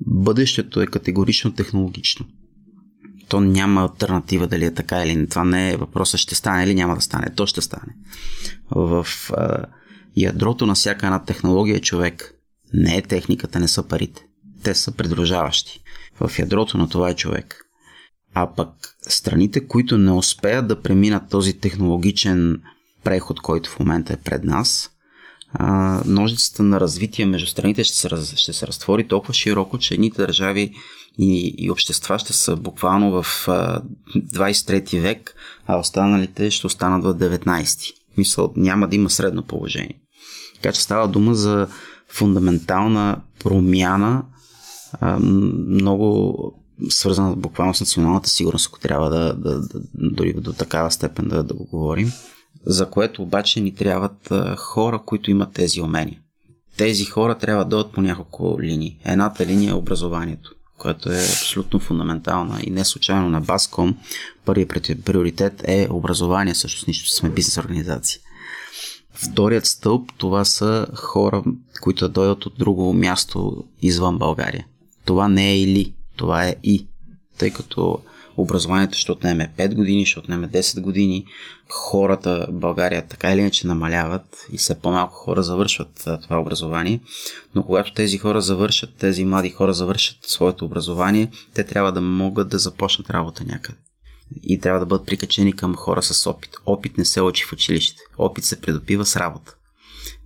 бъдещето 0.00 0.80
е 0.80 0.86
категорично 0.86 1.54
технологично. 1.54 2.26
То 3.28 3.40
няма 3.40 3.82
альтернатива 3.82 4.46
дали 4.46 4.64
е 4.64 4.74
така 4.74 5.04
или 5.04 5.16
не. 5.16 5.26
Това 5.26 5.44
не 5.44 5.70
е 5.70 5.76
въпросът 5.76 6.20
ще 6.20 6.34
стане 6.34 6.64
или 6.64 6.74
няма 6.74 6.94
да 6.94 7.00
стане. 7.00 7.34
То 7.36 7.46
ще 7.46 7.60
стане. 7.60 7.94
В 8.70 9.06
а, 9.32 9.64
ядрото 10.16 10.66
на 10.66 10.74
всяка 10.74 11.06
една 11.06 11.24
технология 11.24 11.80
човек. 11.80 12.34
Не 12.72 12.96
е 12.96 13.02
техниката, 13.02 13.60
не 13.60 13.68
са 13.68 13.82
парите. 13.82 14.26
Те 14.62 14.74
са 14.74 14.92
придружаващи. 14.92 15.80
В 16.20 16.38
ядрото 16.38 16.78
на 16.78 16.88
това 16.88 17.10
е 17.10 17.14
човек. 17.14 17.63
А 18.34 18.54
пък 18.54 18.96
страните, 19.02 19.66
които 19.66 19.98
не 19.98 20.12
успеят 20.12 20.68
да 20.68 20.82
преминат 20.82 21.30
този 21.30 21.58
технологичен 21.58 22.62
преход, 23.04 23.40
който 23.40 23.70
в 23.70 23.78
момента 23.78 24.12
е 24.12 24.16
пред 24.16 24.44
нас, 24.44 24.90
ножицата 26.04 26.62
на 26.62 26.80
развитие 26.80 27.26
между 27.26 27.46
страните 27.46 27.84
ще 27.84 27.96
се, 27.96 28.10
раз, 28.10 28.36
ще 28.36 28.52
се 28.52 28.66
разтвори 28.66 29.08
толкова 29.08 29.34
широко, 29.34 29.78
че 29.78 29.94
едните 29.94 30.22
държави 30.22 30.74
и, 31.18 31.54
и 31.58 31.70
общества 31.70 32.18
ще 32.18 32.32
са 32.32 32.56
буквално 32.56 33.22
в 33.22 33.48
а, 33.48 33.82
23 34.16 35.00
век, 35.00 35.34
а 35.66 35.78
останалите 35.78 36.50
ще 36.50 36.66
останат 36.66 37.04
в 37.04 37.14
19. 37.14 37.92
Мисъл, 38.16 38.52
няма 38.56 38.88
да 38.88 38.96
има 38.96 39.10
средно 39.10 39.42
положение. 39.42 40.00
Така 40.54 40.72
че 40.72 40.82
става 40.82 41.08
дума 41.08 41.34
за 41.34 41.68
фундаментална 42.08 43.20
промяна, 43.44 44.22
много 45.68 46.63
свързана 46.88 47.36
буквално 47.36 47.74
с 47.74 47.80
националната 47.80 48.28
сигурност, 48.28 48.66
ако 48.66 48.80
трябва 48.80 49.10
да, 49.10 49.34
да, 49.34 49.60
да 49.60 49.80
дори 49.94 50.32
до 50.32 50.52
такава 50.52 50.90
степен 50.90 51.28
да, 51.28 51.42
да 51.42 51.54
го 51.54 51.64
говорим, 51.64 52.12
за 52.66 52.90
което 52.90 53.22
обаче 53.22 53.60
ни 53.60 53.74
трябват 53.74 54.32
хора, 54.56 55.02
които 55.06 55.30
имат 55.30 55.52
тези 55.52 55.80
умения. 55.80 56.18
Тези 56.76 57.04
хора 57.04 57.38
трябва 57.38 57.64
да 57.64 57.68
дойдат 57.68 57.92
по 57.92 58.02
няколко 58.02 58.58
линии. 58.60 58.98
Едната 59.04 59.46
линия 59.46 59.70
е 59.70 59.74
образованието, 59.74 60.54
което 60.78 61.12
е 61.12 61.18
абсолютно 61.18 61.80
фундаментална 61.80 62.60
и 62.62 62.70
не 62.70 62.84
случайно 62.84 63.30
на 63.30 63.40
Баском 63.40 63.96
първият 64.44 65.04
приоритет 65.04 65.62
е 65.64 65.88
образование, 65.90 66.54
също 66.54 66.80
с 66.80 66.86
нищо, 66.86 67.10
сме 67.10 67.30
бизнес 67.30 67.58
организация. 67.58 68.20
Вторият 69.14 69.66
стълб 69.66 70.12
това 70.18 70.44
са 70.44 70.86
хора, 70.94 71.44
които 71.82 72.08
дойдат 72.08 72.46
от 72.46 72.58
друго 72.58 72.92
място 72.92 73.64
извън 73.82 74.18
България. 74.18 74.66
Това 75.04 75.28
не 75.28 75.50
е 75.50 75.60
или, 75.60 75.93
това 76.16 76.48
е 76.48 76.56
и. 76.62 76.86
Тъй 77.38 77.50
като 77.50 77.98
образованието 78.36 78.98
ще 78.98 79.12
отнеме 79.12 79.52
5 79.58 79.74
години, 79.74 80.06
ще 80.06 80.18
отнеме 80.18 80.48
10 80.48 80.80
години, 80.80 81.26
хората 81.68 82.46
в 82.48 82.52
България 82.52 83.06
така 83.06 83.32
или 83.32 83.40
иначе 83.40 83.66
намаляват 83.66 84.46
и 84.52 84.58
все 84.58 84.80
по-малко 84.80 85.14
хора 85.14 85.42
завършват 85.42 86.08
това 86.22 86.40
образование, 86.40 87.00
но 87.54 87.62
когато 87.62 87.92
тези 87.92 88.18
хора 88.18 88.40
завършат, 88.40 88.96
тези 88.98 89.24
млади 89.24 89.50
хора 89.50 89.74
завършат 89.74 90.16
своето 90.22 90.64
образование, 90.64 91.30
те 91.54 91.64
трябва 91.64 91.92
да 91.92 92.00
могат 92.00 92.48
да 92.48 92.58
започнат 92.58 93.10
работа 93.10 93.44
някъде 93.44 93.78
и 94.42 94.60
трябва 94.60 94.80
да 94.80 94.86
бъдат 94.86 95.06
прикачени 95.06 95.52
към 95.52 95.74
хора 95.74 96.02
с 96.02 96.26
опит. 96.26 96.50
Опит 96.66 96.98
не 96.98 97.04
се 97.04 97.20
учи 97.20 97.44
в 97.44 97.52
училище. 97.52 98.02
Опит 98.18 98.44
се 98.44 98.60
придобива 98.60 99.06
с 99.06 99.16
работа. 99.16 99.54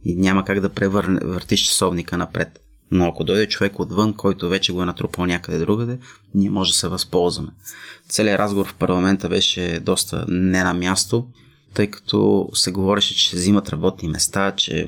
И 0.04 0.16
няма 0.16 0.45
как 0.45 0.61
да 0.61 0.68
превъртиш 0.68 1.61
часовника 1.61 2.16
напред. 2.16 2.61
Но 2.90 3.07
ако 3.07 3.25
дойде 3.25 3.49
човек 3.49 3.80
отвън, 3.80 4.14
който 4.14 4.49
вече 4.49 4.73
го 4.73 4.83
е 4.83 4.87
натрупал 4.87 5.26
някъде 5.26 5.59
другаде, 5.59 5.99
ние 6.35 6.50
може 6.50 6.71
да 6.71 6.76
се 6.76 6.88
възползваме. 6.88 7.50
Целият 8.09 8.38
разговор 8.38 8.66
в 8.68 8.75
парламента 8.75 9.28
беше 9.28 9.80
доста 9.80 10.25
не 10.28 10.64
на 10.64 10.75
място, 10.75 11.26
тъй 11.75 11.87
като 11.87 12.49
се 12.54 12.71
говореше, 12.71 13.16
че 13.16 13.37
взимат 13.37 13.68
работни 13.68 14.09
места, 14.09 14.52
че 14.57 14.87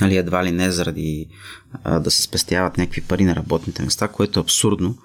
нали, 0.00 0.16
едва 0.16 0.44
ли 0.44 0.52
не 0.52 0.70
заради 0.70 1.26
а, 1.84 1.98
да 1.98 2.10
се 2.10 2.22
спестяват 2.22 2.78
някакви 2.78 3.00
пари 3.00 3.24
на 3.24 3.36
работните 3.36 3.82
места, 3.82 4.08
което 4.08 4.40
е 4.40 4.42
абсурдно. 4.42 4.98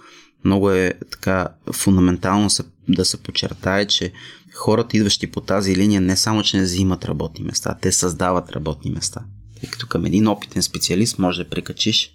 Много 0.45 0.72
е 0.72 0.93
така 1.12 1.48
фундаментално 1.74 2.50
се, 2.50 2.63
да 2.88 3.05
се 3.05 3.24
подчертае, 3.24 3.86
че 3.86 4.13
хората, 4.55 4.98
идващи 4.98 5.31
по 5.31 5.41
тази 5.41 5.75
линия, 5.75 6.01
не 6.01 6.17
само, 6.17 6.43
че 6.43 6.57
не 6.57 6.63
взимат 6.63 7.05
работни 7.05 7.45
места, 7.45 7.77
те 7.81 7.91
създават 7.91 8.51
работни 8.51 8.91
места. 8.91 9.22
Като 9.67 9.88
към 9.88 10.05
един 10.05 10.27
опитен 10.27 10.63
специалист 10.63 11.20
може 11.20 11.43
да 11.43 11.50
прикачиш 11.50 12.13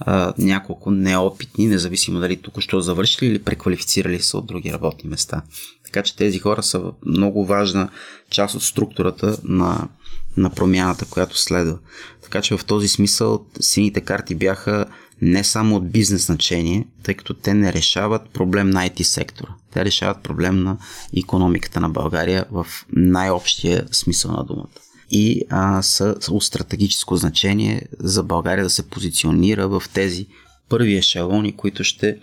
а, 0.00 0.34
няколко 0.38 0.90
неопитни, 0.90 1.66
независимо 1.66 2.20
дали 2.20 2.36
тук 2.36 2.60
що 2.60 2.80
завършили 2.80 3.30
или 3.30 3.38
преквалифицирали 3.38 4.22
са 4.22 4.38
от 4.38 4.46
други 4.46 4.72
работни 4.72 5.10
места. 5.10 5.42
Така 5.84 6.02
че 6.02 6.16
тези 6.16 6.38
хора 6.38 6.62
са 6.62 6.82
много 7.06 7.46
важна 7.46 7.88
част 8.30 8.54
от 8.54 8.62
структурата 8.62 9.38
на, 9.44 9.88
на 10.36 10.50
промяната, 10.50 11.04
която 11.04 11.38
следва. 11.38 11.78
Така 12.22 12.42
че 12.42 12.56
в 12.56 12.64
този 12.64 12.88
смисъл 12.88 13.46
сините 13.60 14.00
карти 14.00 14.34
бяха 14.34 14.86
не 15.22 15.44
само 15.44 15.76
от 15.76 15.90
бизнес 15.90 16.26
значение, 16.26 16.86
тъй 17.02 17.14
като 17.14 17.34
те 17.34 17.54
не 17.54 17.72
решават 17.72 18.30
проблем 18.30 18.70
на 18.70 18.88
IT 18.88 19.02
сектора. 19.02 19.50
Те 19.72 19.84
решават 19.84 20.22
проблем 20.22 20.62
на 20.62 20.78
економиката 21.16 21.80
на 21.80 21.88
България 21.88 22.44
в 22.50 22.66
най-общия 22.92 23.86
смисъл 23.92 24.32
на 24.32 24.44
думата. 24.44 24.87
И 25.10 25.42
а, 25.50 25.82
са, 25.82 26.16
от 26.30 26.44
стратегическо 26.44 27.16
значение 27.16 27.82
за 27.98 28.22
България 28.22 28.64
да 28.64 28.70
се 28.70 28.88
позиционира 28.88 29.68
в 29.68 29.82
тези 29.94 30.26
първи 30.68 30.96
ешелони, 30.96 31.56
които 31.56 31.84
ще, 31.84 32.18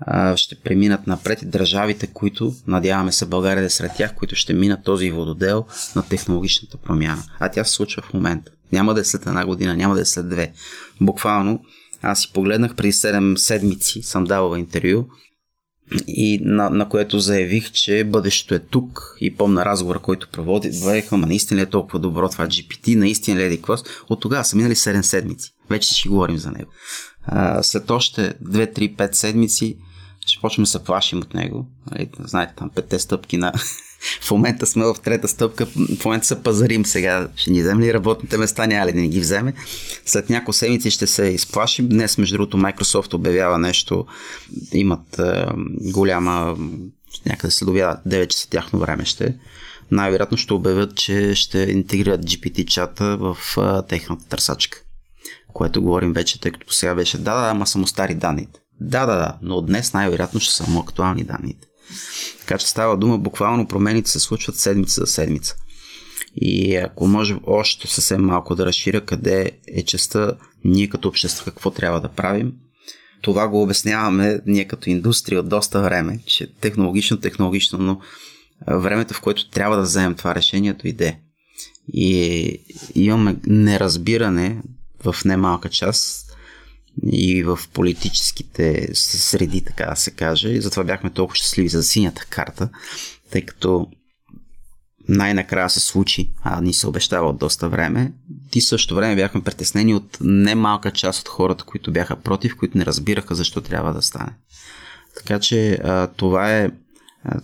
а, 0.00 0.36
ще 0.36 0.54
преминат 0.54 1.06
напред 1.06 1.38
държавите, 1.42 2.06
които, 2.06 2.54
надяваме 2.66 3.12
се 3.12 3.26
България 3.26 3.62
да 3.62 3.66
е 3.66 3.70
сред 3.70 3.92
тях, 3.96 4.14
които 4.14 4.36
ще 4.36 4.54
минат 4.54 4.84
този 4.84 5.10
вододел 5.10 5.66
на 5.96 6.02
технологичната 6.08 6.76
промяна. 6.76 7.22
А 7.38 7.48
тя 7.48 7.64
се 7.64 7.72
случва 7.72 8.02
в 8.02 8.14
момента. 8.14 8.50
Няма 8.72 8.94
да 8.94 9.00
е 9.00 9.04
след 9.04 9.26
една 9.26 9.46
година, 9.46 9.76
няма 9.76 9.94
да 9.94 10.00
е 10.00 10.04
след 10.04 10.28
две. 10.28 10.52
Буквално 11.00 11.64
аз 12.02 12.20
си 12.20 12.32
погледнах 12.32 12.74
преди 12.74 12.92
7 12.92 13.36
седмици, 13.36 14.02
съм 14.02 14.24
давал 14.24 14.56
интервю 14.56 15.04
и 16.06 16.40
на, 16.42 16.70
на 16.70 16.88
което 16.88 17.18
заявих, 17.18 17.72
че 17.72 18.04
бъдещето 18.04 18.54
е 18.54 18.58
тук 18.58 19.16
и 19.20 19.36
помна 19.36 19.64
разговора, 19.64 19.98
който 19.98 20.28
проводих, 20.32 20.80
водих, 20.80 21.12
ама 21.12 21.26
наистина 21.26 21.60
ли 21.60 21.62
е 21.62 21.66
толкова 21.66 21.98
добро 21.98 22.28
това 22.28 22.46
GPT, 22.46 22.94
наистина 22.94 23.40
ли 23.40 23.54
е 23.54 23.60
Клас. 23.60 23.84
От 24.08 24.20
тогава 24.20 24.44
са 24.44 24.56
минали 24.56 24.74
7 24.74 25.02
седмици. 25.02 25.52
Вече 25.70 25.94
ще 25.94 26.08
говорим 26.08 26.38
за 26.38 26.50
него. 26.50 26.70
А, 27.22 27.62
след 27.62 27.90
още 27.90 28.34
2-3-5 28.44 29.12
седмици 29.12 29.78
ще 30.26 30.40
почнем 30.40 30.62
да 30.62 30.68
се 30.68 30.84
плашим 30.84 31.18
от 31.18 31.34
него. 31.34 31.66
Нали, 31.90 32.10
знаете, 32.18 32.54
там 32.56 32.70
петте 32.70 32.98
стъпки 32.98 33.36
на 33.36 33.52
в 34.00 34.30
момента 34.30 34.66
сме 34.66 34.84
в 34.84 34.96
трета 35.04 35.28
стъпка, 35.28 35.66
в 36.00 36.04
момента 36.04 36.26
се 36.26 36.42
пазарим 36.42 36.86
сега. 36.86 37.28
Ще 37.36 37.50
ни 37.50 37.62
вземе 37.62 37.86
ли 37.86 37.94
работните 37.94 38.38
места, 38.38 38.66
няма 38.66 38.86
ли 38.86 38.92
да 38.92 39.00
ни 39.00 39.08
ги 39.08 39.20
вземе. 39.20 39.54
След 40.06 40.30
няколко 40.30 40.52
седмици 40.52 40.90
ще 40.90 41.06
се 41.06 41.24
изплашим. 41.24 41.88
Днес, 41.88 42.18
между 42.18 42.36
другото, 42.36 42.56
Microsoft 42.56 43.14
обявява 43.14 43.58
нещо. 43.58 44.06
Имат 44.72 45.18
е, 45.18 45.46
голяма, 45.92 46.56
някъде 47.26 47.50
се 47.50 47.64
добява 47.64 47.98
9 48.08 48.26
часа 48.26 48.50
тяхно 48.50 48.78
време 48.78 49.04
ще. 49.04 49.36
Най-вероятно 49.90 50.36
ще 50.36 50.54
обявят, 50.54 50.96
че 50.96 51.34
ще 51.34 51.58
интегрират 51.58 52.20
GPT 52.20 52.64
чата 52.64 53.16
в 53.16 53.36
е, 53.58 53.86
техната 53.88 54.28
търсачка. 54.28 54.78
Което 55.52 55.82
говорим 55.82 56.12
вече, 56.12 56.40
тъй 56.40 56.52
като 56.52 56.72
сега 56.72 56.94
беше 56.94 57.18
да, 57.18 57.40
да, 57.40 57.50
ама 57.50 57.66
само 57.66 57.86
стари 57.86 58.14
данните. 58.14 58.60
Да, 58.80 59.06
да, 59.06 59.16
да, 59.16 59.38
но 59.42 59.60
днес 59.60 59.92
най-вероятно 59.92 60.40
ще 60.40 60.52
са 60.54 60.70
му 60.70 60.80
актуални 60.80 61.24
данните. 61.24 61.68
Така 62.40 62.58
че 62.58 62.68
става 62.68 62.96
дума, 62.96 63.18
буквално 63.18 63.68
промените 63.68 64.10
се 64.10 64.20
случват 64.20 64.56
седмица 64.56 65.00
за 65.00 65.06
седмица. 65.06 65.56
И 66.36 66.76
ако 66.76 67.06
може 67.06 67.36
още 67.46 67.86
съвсем 67.86 68.24
малко 68.24 68.54
да 68.54 68.66
разширя 68.66 69.04
къде 69.04 69.50
е 69.66 69.82
частта 69.82 70.32
ние 70.64 70.88
като 70.88 71.08
общество 71.08 71.44
какво 71.44 71.70
трябва 71.70 72.00
да 72.00 72.08
правим, 72.08 72.52
това 73.22 73.48
го 73.48 73.62
обясняваме 73.62 74.40
ние 74.46 74.64
като 74.64 74.90
индустрия 74.90 75.40
от 75.40 75.48
доста 75.48 75.82
време, 75.82 76.18
че 76.26 76.52
технологично, 76.52 77.20
технологично, 77.20 77.78
но 77.78 78.00
времето, 78.66 79.14
в 79.14 79.20
което 79.20 79.50
трябва 79.50 79.76
да 79.76 79.82
вземем 79.82 80.14
това 80.14 80.34
решение, 80.34 80.72
дойде. 80.72 81.18
И 81.92 82.60
имаме 82.94 83.36
неразбиране 83.46 84.62
в 85.04 85.16
немалка 85.24 85.68
част 85.68 86.27
и 87.06 87.42
в 87.42 87.58
политическите 87.72 88.88
среди, 88.94 89.60
така 89.60 89.86
да 89.86 89.96
се 89.96 90.10
каже. 90.10 90.48
И 90.48 90.60
затова 90.60 90.84
бяхме 90.84 91.10
толкова 91.10 91.36
щастливи 91.36 91.68
за 91.68 91.82
синята 91.82 92.26
карта, 92.30 92.68
тъй 93.30 93.42
като 93.42 93.86
най-накрая 95.08 95.70
се 95.70 95.80
случи, 95.80 96.30
а 96.42 96.60
ни 96.60 96.74
се 96.74 96.86
обещава 96.86 97.28
от 97.28 97.38
доста 97.38 97.68
време. 97.68 98.12
И 98.54 98.60
също 98.60 98.94
време 98.94 99.16
бяхме 99.16 99.42
притеснени 99.42 99.94
от 99.94 100.18
немалка 100.20 100.90
част 100.90 101.20
от 101.20 101.28
хората, 101.28 101.64
които 101.64 101.92
бяха 101.92 102.16
против, 102.16 102.56
които 102.56 102.78
не 102.78 102.86
разбираха 102.86 103.34
защо 103.34 103.60
трябва 103.60 103.92
да 103.92 104.02
стане. 104.02 104.32
Така 105.16 105.40
че 105.40 105.72
а, 105.72 106.06
това 106.06 106.56
е 106.56 106.70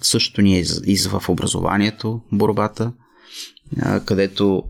също 0.00 0.42
ни 0.42 0.58
е 0.58 0.64
и 0.87 0.99
в 0.99 1.28
образованието 1.28 2.20
борбата, 2.32 2.92
а, 3.82 4.00
където 4.00 4.64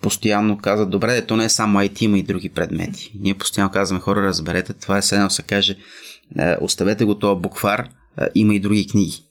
постоянно 0.00 0.58
казват, 0.58 0.90
добре, 0.90 1.26
то 1.26 1.36
не 1.36 1.44
е 1.44 1.48
само 1.48 1.78
IT, 1.78 2.02
има 2.02 2.18
и 2.18 2.22
други 2.22 2.48
предмети. 2.48 3.12
Ние 3.20 3.34
постоянно 3.34 3.72
казваме, 3.72 4.00
хора, 4.00 4.22
разберете, 4.22 4.72
това 4.72 4.98
е 4.98 5.02
седно 5.02 5.30
се 5.30 5.42
каже, 5.42 5.76
е, 6.38 6.56
оставете 6.60 7.04
го 7.04 7.14
това 7.14 7.34
буквар, 7.34 7.80
е, 7.80 8.26
има 8.34 8.54
и 8.54 8.60
други 8.60 8.86
книги. 8.86 9.22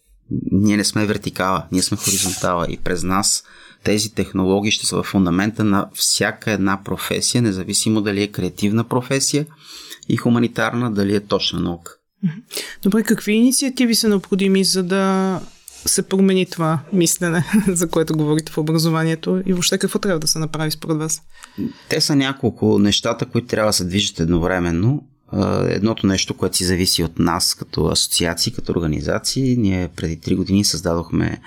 Ние 0.52 0.78
не 0.78 0.84
сме 0.84 1.06
вертикала, 1.06 1.66
ние 1.72 1.82
сме 1.82 1.98
хоризонтала 1.98 2.68
и 2.70 2.78
през 2.78 3.04
нас 3.04 3.44
тези 3.84 4.14
технологии 4.14 4.72
ще 4.72 4.86
са 4.86 4.98
в 4.98 5.04
фундамента 5.04 5.64
на 5.64 5.90
всяка 5.94 6.52
една 6.52 6.84
професия, 6.84 7.42
независимо 7.42 8.02
дали 8.02 8.24
е 8.24 8.28
креативна 8.28 8.84
професия 8.84 9.46
и 10.10 10.18
хуманитарна, 10.18 10.92
дали 10.92 11.16
е 11.16 11.20
точна 11.20 11.60
наука. 11.60 11.96
Добре, 12.84 13.04
какви 13.04 13.34
инициативи 13.34 13.96
са 13.96 14.10
необходими, 14.10 14.64
за 14.64 14.84
да 14.84 15.40
се 15.86 16.02
промени 16.02 16.46
това 16.46 16.80
мислене, 16.94 17.46
за 17.68 17.90
което 17.90 18.18
говорите 18.18 18.52
в 18.52 18.58
образованието 18.58 19.42
и 19.46 19.54
въобще 19.54 19.78
какво 19.78 20.00
трябва 20.00 20.20
да 20.20 20.28
се 20.28 20.40
направи 20.40 20.72
според 20.72 20.98
вас? 20.98 21.22
Те 21.90 22.02
са 22.02 22.16
няколко 22.16 22.80
нещата, 22.80 23.26
които 23.26 23.48
трябва 23.48 23.70
да 23.70 23.74
се 23.74 23.86
движат 23.86 24.20
едновременно. 24.20 25.04
Едното 25.68 26.08
нещо, 26.08 26.34
което 26.34 26.58
си 26.58 26.66
зависи 26.66 27.04
от 27.04 27.20
нас 27.20 27.56
като 27.56 27.86
асоциации, 27.86 28.54
като 28.54 28.72
организации. 28.72 29.58
Ние 29.58 29.88
преди 29.88 30.18
3 30.18 30.36
години 30.36 30.66
създадохме 30.66 31.42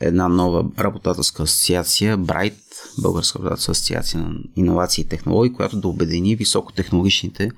една 0.00 0.28
нова 0.28 0.64
работодателска 0.78 1.42
асоциация, 1.42 2.18
Bright, 2.18 2.54
Българска 2.98 3.38
работодателска 3.38 3.72
асоциация 3.72 4.20
на 4.20 4.32
иновации 4.56 5.02
и 5.02 5.08
технологии, 5.08 5.52
която 5.52 5.80
да 5.80 5.88
обедини 5.88 6.36
високотехнологичните 6.36 7.50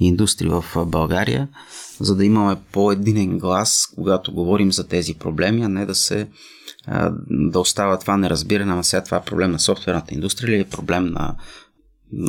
индустрии 0.00 0.48
в 0.48 0.64
България, 0.86 1.48
за 2.00 2.16
да 2.16 2.24
имаме 2.24 2.56
по-единен 2.72 3.38
глас, 3.38 3.88
когато 3.94 4.32
говорим 4.32 4.72
за 4.72 4.88
тези 4.88 5.14
проблеми, 5.14 5.62
а 5.62 5.68
не 5.68 5.86
да 5.86 5.94
се 5.94 6.28
да 7.30 7.60
остава 7.60 7.98
това 7.98 8.16
неразбиране, 8.16 8.72
ама 8.72 8.84
сега 8.84 9.04
това 9.04 9.16
е 9.16 9.24
проблем 9.24 9.50
на 9.50 9.58
софтуерната 9.58 10.14
индустрия 10.14 10.54
или 10.54 10.60
е 10.60 10.64
проблем 10.64 11.06
на 11.06 11.34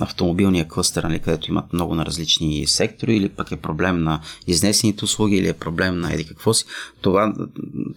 автомобилния 0.01 0.67
клъстър, 0.67 1.03
нали, 1.03 1.19
където 1.19 1.51
имат 1.51 1.73
много 1.73 1.95
на 1.95 2.05
различни 2.05 2.67
сектори, 2.67 3.15
или 3.15 3.29
пък 3.29 3.51
е 3.51 3.55
проблем 3.55 4.03
на 4.03 4.19
изнесените 4.47 5.05
услуги, 5.05 5.35
или 5.35 5.47
е 5.47 5.53
проблем 5.53 5.99
на 5.99 6.13
еди 6.13 6.27
какво 6.27 6.53
си. 6.53 6.65
Това, 7.01 7.33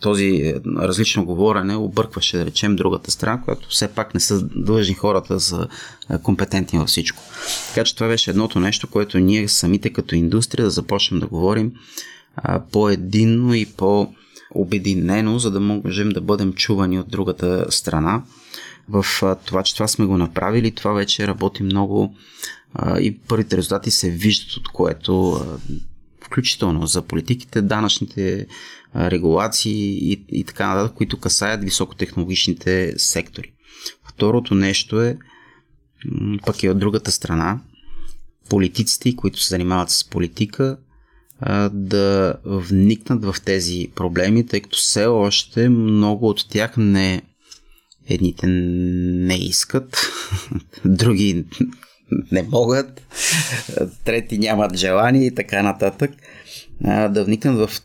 този 0.01 0.27
е, 0.27 0.55
различно 0.77 1.25
говорене 1.25 1.77
объркваше, 1.77 2.39
да 2.39 2.47
речем, 2.47 2.77
другата 2.77 3.11
страна, 3.11 3.43
която 3.43 3.69
все 3.69 3.89
пак 3.89 4.15
не 4.15 4.21
са 4.21 4.43
длъжни 4.57 4.95
хората 4.95 5.39
за 5.39 5.69
е, 6.11 6.19
компетентни 6.19 6.79
във 6.79 6.89
всичко. 6.89 7.23
Така 7.69 7.85
че 7.85 7.95
това 7.95 8.09
беше 8.09 8.31
едното 8.31 8.61
нещо, 8.61 8.89
което 8.89 9.19
ние 9.19 9.49
самите 9.49 9.91
като 9.91 10.15
индустрия 10.15 10.65
да 10.65 10.71
започнем 10.71 11.21
да 11.21 11.27
говорим 11.27 11.73
по-единно 12.73 13.55
и 13.55 13.67
по-обединено, 13.67 15.39
за 15.39 15.51
да 15.51 15.61
можем 15.61 16.09
да 16.09 16.21
бъдем 16.21 16.53
чувани 16.53 16.99
от 16.99 17.09
другата 17.09 17.67
страна 17.69 18.23
в 18.91 19.05
това, 19.45 19.63
че 19.63 19.75
това 19.75 19.89
сме 19.89 20.07
го 20.07 20.19
направили. 20.19 20.71
Това 20.71 20.93
вече 20.93 21.27
работи 21.27 21.63
много 21.63 22.15
и 23.01 23.19
първите 23.29 23.57
резултати 23.57 23.91
се 23.91 24.11
виждат, 24.11 24.57
от 24.57 24.69
което 24.69 25.41
включително 26.25 26.87
за 26.87 27.03
политиките, 27.03 27.63
данъчните 27.63 28.47
регулации 28.97 30.13
и, 30.13 30.25
и 30.29 30.45
така 30.45 30.75
нататък, 30.75 30.97
които 30.97 31.21
касаят 31.21 31.65
високотехнологичните 31.65 32.95
сектори. 32.97 33.53
Второто 34.09 34.55
нещо 34.55 35.03
е, 35.03 35.19
пък 36.47 36.63
и 36.63 36.69
от 36.69 36.79
другата 36.79 37.11
страна, 37.11 37.61
политиците, 38.49 39.17
които 39.17 39.41
се 39.41 39.49
занимават 39.49 39.91
с 39.91 40.05
политика, 40.05 40.79
да 41.73 42.35
вникнат 42.45 43.25
в 43.25 43.37
тези 43.45 43.89
проблеми, 43.95 44.47
тъй 44.47 44.61
като 44.61 44.79
все 44.79 45.07
още 45.07 45.69
много 45.69 46.29
от 46.29 46.49
тях 46.49 46.75
не 46.77 47.23
Едните 48.11 48.47
не 48.47 49.35
искат, 49.35 49.97
други 50.85 51.45
не 52.33 52.43
могат, 52.43 53.03
трети 54.05 54.39
нямат 54.39 54.77
желание 54.77 55.27
и 55.27 55.35
така 55.35 55.63
нататък. 55.63 56.11
Да 56.85 57.25
вникнат 57.25 57.57
в 57.57 57.81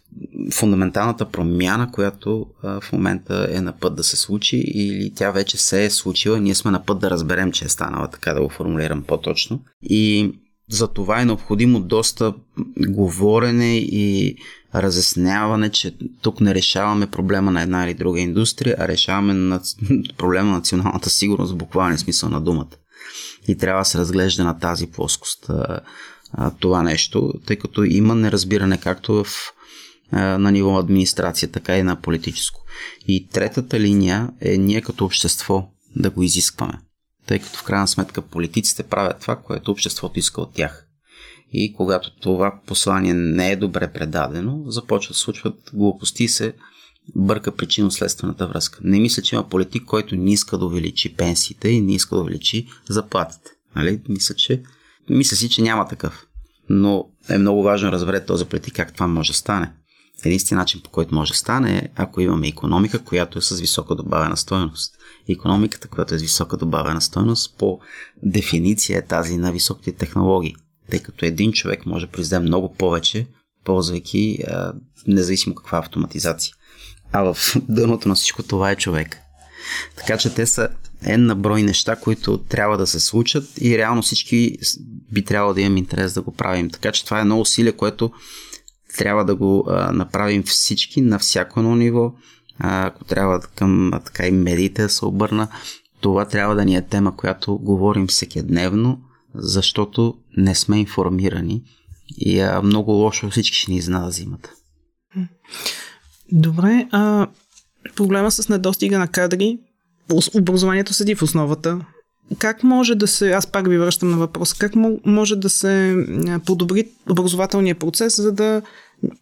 фундаменталната 0.53 1.31
промяна, 1.31 1.91
която 1.91 2.45
в 2.63 2.83
момента 2.93 3.47
е 3.51 3.61
на 3.61 3.79
път 3.79 3.95
да 3.95 4.03
се 4.03 4.17
случи 4.17 4.57
или 4.57 5.13
тя 5.15 5.31
вече 5.31 5.57
се 5.57 5.85
е 5.85 5.89
случила. 5.89 6.39
Ние 6.39 6.55
сме 6.55 6.71
на 6.71 6.85
път 6.85 6.99
да 6.99 7.09
разберем, 7.09 7.51
че 7.51 7.65
е 7.65 7.69
станала, 7.69 8.07
така 8.07 8.33
да 8.33 8.41
го 8.41 8.49
формулирам 8.49 9.03
по-точно. 9.03 9.59
И 9.83 10.31
за 10.69 10.87
това 10.87 11.21
е 11.21 11.25
необходимо 11.25 11.79
доста 11.79 12.33
говорене 12.87 13.77
и 13.77 14.37
разясняване, 14.75 15.69
че 15.69 15.97
тук 16.21 16.41
не 16.41 16.55
решаваме 16.55 17.07
проблема 17.07 17.51
на 17.51 17.61
една 17.61 17.83
или 17.85 17.93
друга 17.93 18.19
индустрия, 18.19 18.75
а 18.79 18.87
решаваме 18.87 19.33
на... 19.33 19.61
проблема 20.17 20.49
на 20.49 20.55
националната 20.55 21.09
сигурност 21.09 21.53
в 21.53 21.57
буквален 21.57 21.97
смисъл 21.97 22.29
на 22.29 22.41
думата. 22.41 22.75
И 23.47 23.57
трябва 23.57 23.81
да 23.81 23.85
се 23.85 23.97
разглежда 23.97 24.43
на 24.43 24.59
тази 24.59 24.87
плоскост 24.87 25.49
това 26.59 26.83
нещо, 26.83 27.33
тъй 27.45 27.55
като 27.55 27.83
има 27.83 28.15
неразбиране 28.15 28.77
както 28.77 29.23
в, 29.23 29.53
на 30.11 30.51
ниво 30.51 30.79
администрация, 30.79 31.51
така 31.51 31.77
и 31.77 31.83
на 31.83 31.95
политическо. 31.95 32.61
И 33.07 33.27
третата 33.27 33.79
линия 33.79 34.29
е 34.41 34.57
ние 34.57 34.81
като 34.81 35.05
общество 35.05 35.69
да 35.95 36.09
го 36.09 36.23
изискваме 36.23 36.79
тъй 37.27 37.39
като 37.39 37.59
в 37.59 37.63
крайна 37.63 37.87
сметка 37.87 38.21
политиците 38.21 38.83
правят 38.83 39.21
това, 39.21 39.35
което 39.35 39.71
обществото 39.71 40.19
иска 40.19 40.41
от 40.41 40.53
тях. 40.53 40.87
И 41.51 41.73
когато 41.73 42.15
това 42.19 42.59
послание 42.65 43.13
не 43.13 43.51
е 43.51 43.55
добре 43.55 43.93
предадено, 43.93 44.63
започват 44.67 45.13
да 45.13 45.19
случват 45.19 45.71
глупости 45.73 46.23
и 46.23 46.29
се 46.29 46.53
бърка 47.15 47.51
причинно-следствената 47.51 48.47
връзка. 48.47 48.79
Не 48.83 48.99
мисля, 48.99 49.21
че 49.21 49.35
има 49.35 49.49
политик, 49.49 49.83
който 49.85 50.15
не 50.15 50.31
иска 50.31 50.57
да 50.57 50.65
увеличи 50.65 51.15
пенсиите 51.15 51.69
и 51.69 51.81
не 51.81 51.95
иска 51.95 52.15
да 52.15 52.21
увеличи 52.21 52.67
заплатите. 52.89 53.51
Нали? 53.75 54.01
Мисля, 54.09 54.35
че... 54.35 54.63
Мисля 55.09 55.37
си, 55.37 55.49
че 55.49 55.61
няма 55.61 55.87
такъв. 55.87 56.27
Но 56.69 57.07
е 57.29 57.37
много 57.37 57.63
важно 57.63 57.89
да 57.89 57.91
разберете 57.91 58.25
този 58.25 58.45
политик 58.45 58.73
как 58.75 58.93
това 58.93 59.07
може 59.07 59.31
да 59.31 59.37
стане. 59.37 59.71
Единственият 60.23 60.61
начин 60.61 60.81
по 60.83 60.89
който 60.89 61.15
може 61.15 61.31
да 61.31 61.37
стане 61.37 61.77
е 61.77 61.89
ако 61.95 62.21
имаме 62.21 62.47
економика, 62.47 63.03
която 63.03 63.39
е 63.39 63.41
с 63.41 63.59
висока 63.59 63.95
добавена 63.95 64.37
стоеност. 64.37 64.95
Економиката, 65.29 65.87
която 65.87 66.15
е 66.15 66.19
с 66.19 66.21
висока 66.21 66.57
добавена 66.57 67.01
стоеност, 67.01 67.57
по 67.57 67.79
дефиниция 68.23 68.97
е 68.97 69.05
тази 69.05 69.37
на 69.37 69.51
високите 69.51 69.91
технологии. 69.91 70.55
Тъй 70.91 70.99
като 70.99 71.25
един 71.25 71.51
човек 71.51 71.85
може 71.85 72.05
да 72.05 72.11
произведе 72.11 72.39
много 72.39 72.73
повече, 72.73 73.27
ползвайки 73.63 74.39
а, 74.47 74.73
независимо 75.07 75.55
каква 75.55 75.77
автоматизация. 75.77 76.55
А 77.11 77.33
в 77.33 77.55
дъното 77.69 78.09
на 78.09 78.15
всичко 78.15 78.43
това 78.43 78.71
е 78.71 78.75
човек. 78.75 79.17
Така 79.95 80.17
че 80.17 80.33
те 80.33 80.45
са 80.45 80.69
N 81.03 81.15
на 81.15 81.35
брой 81.35 81.63
неща, 81.63 81.95
които 81.95 82.37
трябва 82.37 82.77
да 82.77 82.87
се 82.87 82.99
случат 82.99 83.61
и 83.61 83.77
реално 83.77 84.01
всички 84.01 84.57
би 85.11 85.25
трябвало 85.25 85.53
да 85.53 85.61
имам 85.61 85.77
интерес 85.77 86.13
да 86.13 86.21
го 86.21 86.31
правим. 86.31 86.69
Така 86.69 86.91
че 86.91 87.05
това 87.05 87.17
е 87.17 87.21
едно 87.21 87.39
усилие, 87.39 87.71
което 87.71 88.11
трябва 88.97 89.25
да 89.25 89.35
го 89.35 89.65
а, 89.67 89.91
направим 89.91 90.43
всички 90.43 91.01
на 91.01 91.19
всяко 91.19 91.59
едно 91.59 91.75
ниво. 91.75 92.13
А, 92.59 92.85
ако 92.87 93.03
трябва 93.03 93.39
към 93.39 93.93
а, 93.93 93.99
така 93.99 94.27
и 94.27 94.31
медиите 94.31 94.81
да 94.81 94.89
се 94.89 95.05
обърна, 95.05 95.47
това 96.01 96.25
трябва 96.25 96.55
да 96.55 96.65
ни 96.65 96.75
е 96.75 96.81
тема, 96.81 97.17
която 97.17 97.57
говорим 97.57 98.07
всеки 98.07 98.41
дневно, 98.41 99.01
защото 99.35 100.17
не 100.37 100.55
сме 100.55 100.79
информирани 100.79 101.63
и 102.17 102.39
а, 102.39 102.61
много 102.61 102.91
лошо 102.91 103.29
всички 103.29 103.57
ще 103.57 103.71
ни 103.71 103.81
знае 103.81 104.01
да 104.01 104.07
взимат. 104.07 104.49
Добре, 106.31 106.87
а 106.91 107.27
проблема 107.95 108.31
с 108.31 108.49
недостига 108.49 108.99
на 108.99 109.07
кадри, 109.07 109.59
образованието 110.35 110.93
седи 110.93 111.15
в 111.15 111.21
основата. 111.21 111.85
Как 112.37 112.63
може 112.63 112.95
да 112.95 113.07
се, 113.07 113.31
аз 113.31 113.47
пак 113.47 113.67
ви 113.67 113.77
връщам 113.77 114.11
на 114.11 114.17
въпрос, 114.17 114.53
как 114.53 114.73
може 115.05 115.35
да 115.35 115.49
се 115.49 115.95
подобри 116.45 116.87
образователния 117.09 117.75
процес, 117.75 118.15
за 118.15 118.31
да 118.31 118.61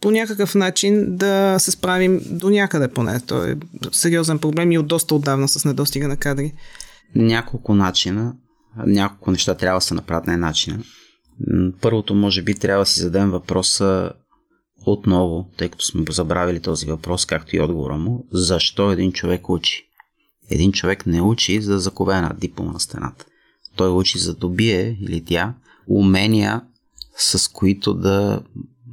по 0.01 0.12
някакъв 0.12 0.55
начин 0.55 1.17
да 1.17 1.55
се 1.59 1.71
справим 1.71 2.21
до 2.29 2.49
някъде 2.49 2.88
поне. 2.88 3.19
То 3.19 3.43
е 3.43 3.57
сериозен 3.91 4.39
проблем 4.39 4.71
и 4.71 4.77
от 4.77 4.88
доста 4.88 5.15
отдавна 5.15 5.47
с 5.47 5.65
недостига 5.65 6.07
на 6.07 6.17
кадри. 6.17 6.53
Няколко 7.15 7.75
начина, 7.75 8.36
няколко 8.86 9.31
неща 9.31 9.55
трябва 9.55 9.77
да 9.77 9.86
се 9.86 9.93
направят 9.93 10.27
на 10.27 10.38
начин. 10.38 10.83
Първото, 11.81 12.15
може 12.15 12.41
би, 12.41 12.55
трябва 12.55 12.81
да 12.81 12.89
си 12.89 12.99
зададем 12.99 13.31
въпроса 13.31 14.12
отново, 14.86 15.49
тъй 15.57 15.69
като 15.69 15.86
сме 15.86 16.03
забравили 16.09 16.59
този 16.59 16.86
въпрос, 16.86 17.25
както 17.25 17.55
и 17.55 17.59
отговора 17.59 17.97
му, 17.97 18.25
защо 18.31 18.91
един 18.91 19.12
човек 19.12 19.49
учи? 19.49 19.88
Един 20.49 20.71
човек 20.71 21.05
не 21.05 21.21
учи 21.21 21.62
за 21.62 21.73
да 21.73 21.79
закове 21.79 22.15
една 22.15 22.33
диплома 22.38 22.71
на 22.71 22.79
стената. 22.79 23.25
Той 23.75 23.89
учи 23.89 24.19
за 24.19 24.36
добие 24.36 24.97
или 25.01 25.25
тя 25.25 25.53
умения, 25.88 26.62
с 27.17 27.47
които 27.47 27.93
да 27.93 28.41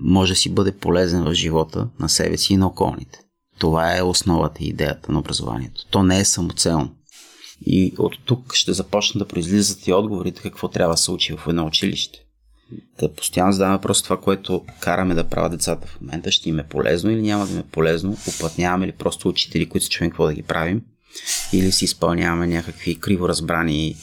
може 0.01 0.33
да 0.33 0.37
си 0.37 0.55
бъде 0.55 0.77
полезен 0.77 1.25
в 1.25 1.35
живота 1.35 1.89
на 2.01 2.09
себе 2.09 2.37
си 2.37 2.53
и 2.53 2.57
на 2.57 2.67
околните. 2.67 3.21
Това 3.59 3.97
е 3.97 4.03
основата 4.03 4.65
и 4.65 4.69
идеята 4.69 5.13
на 5.13 5.19
образованието. 5.19 5.87
То 5.91 6.03
не 6.03 6.21
е 6.21 6.25
самоцелно. 6.25 6.95
И 7.67 7.95
от 7.99 8.19
тук 8.25 8.55
ще 8.55 8.73
започна 8.73 9.19
да 9.19 9.29
произлизат 9.29 9.87
и 9.87 9.93
отговорите 9.93 10.43
какво 10.43 10.69
трябва 10.69 10.95
да 10.95 10.99
се 10.99 11.11
учи 11.11 11.37
в 11.37 11.49
едно 11.49 11.67
училище. 11.67 12.19
Да 13.01 13.15
постоянно 13.15 13.53
задаваме 13.53 13.81
просто 13.81 14.05
това, 14.05 14.21
което 14.21 14.65
караме 14.81 15.15
да 15.15 15.29
правят 15.29 15.53
децата 15.53 15.87
в 15.87 16.01
момента, 16.01 16.33
ще 16.33 16.49
им 16.49 16.59
е 16.59 16.69
полезно 16.69 17.11
или 17.11 17.23
няма 17.23 17.47
да 17.47 17.53
им 17.53 17.59
е 17.59 17.63
полезно, 17.73 18.17
Оплътняваме 18.29 18.87
ли 18.87 18.93
просто 18.93 19.29
учители, 19.29 19.69
които 19.69 19.85
се 19.85 19.91
чуем 19.91 20.11
какво 20.11 20.27
да 20.27 20.35
ги 20.35 20.43
правим, 20.43 20.83
или 21.53 21.73
си 21.73 21.85
изпълняваме 21.85 22.47
някакви 22.47 23.01
криворазбрани 23.01 23.97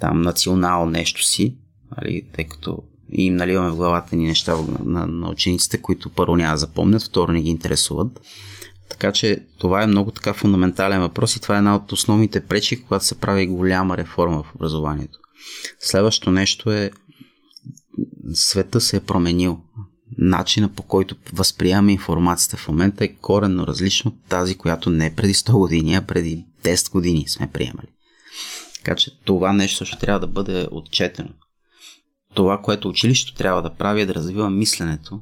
там 0.00 0.22
национал 0.22 0.86
нещо 0.86 1.22
си, 1.22 1.56
нали, 1.96 2.22
тъй 2.32 2.44
като 2.44 2.82
и 3.12 3.26
им 3.26 3.36
наливаме 3.36 3.70
в 3.70 3.76
главата 3.76 4.16
ни 4.16 4.26
неща 4.26 4.56
на, 4.84 5.06
на 5.06 5.30
учениците, 5.30 5.82
които 5.82 6.10
първо 6.10 6.36
няма 6.36 6.52
да 6.52 6.58
запомнят, 6.58 7.02
второ 7.02 7.32
не 7.32 7.42
ги 7.42 7.50
интересуват. 7.50 8.20
Така 8.90 9.12
че 9.12 9.38
това 9.58 9.82
е 9.82 9.86
много 9.86 10.10
така 10.10 10.34
фундаментален 10.34 11.00
въпрос 11.00 11.36
и 11.36 11.40
това 11.40 11.54
е 11.54 11.58
една 11.58 11.76
от 11.76 11.92
основните 11.92 12.46
пречи, 12.46 12.82
когато 12.82 13.04
се 13.04 13.20
прави 13.20 13.46
голяма 13.46 13.96
реформа 13.96 14.42
в 14.42 14.54
образованието. 14.54 15.18
Следващото 15.80 16.30
нещо 16.30 16.70
е 16.70 16.90
света 18.34 18.80
се 18.80 18.96
е 18.96 19.00
променил. 19.00 19.60
Начина 20.18 20.68
по 20.68 20.82
който 20.82 21.16
възприемаме 21.32 21.92
информацията 21.92 22.56
в 22.56 22.68
момента 22.68 23.04
е 23.04 23.08
коренно 23.08 23.66
различно 23.66 24.10
от 24.10 24.28
тази, 24.28 24.54
която 24.54 24.90
не 24.90 25.14
преди 25.14 25.34
100 25.34 25.52
години, 25.52 25.94
а 25.94 26.02
преди 26.02 26.44
10 26.64 26.92
години 26.92 27.28
сме 27.28 27.50
приемали. 27.52 27.88
Така 28.74 28.96
че 28.96 29.18
това 29.24 29.52
нещо 29.52 29.76
също 29.76 29.98
трябва 29.98 30.20
да 30.20 30.26
бъде 30.26 30.68
отчетено. 30.70 31.30
Това, 32.34 32.58
което 32.58 32.88
училището 32.88 33.38
трябва 33.38 33.62
да 33.62 33.74
прави 33.74 34.00
е 34.00 34.06
да 34.06 34.14
развива 34.14 34.50
мисленето 34.50 35.20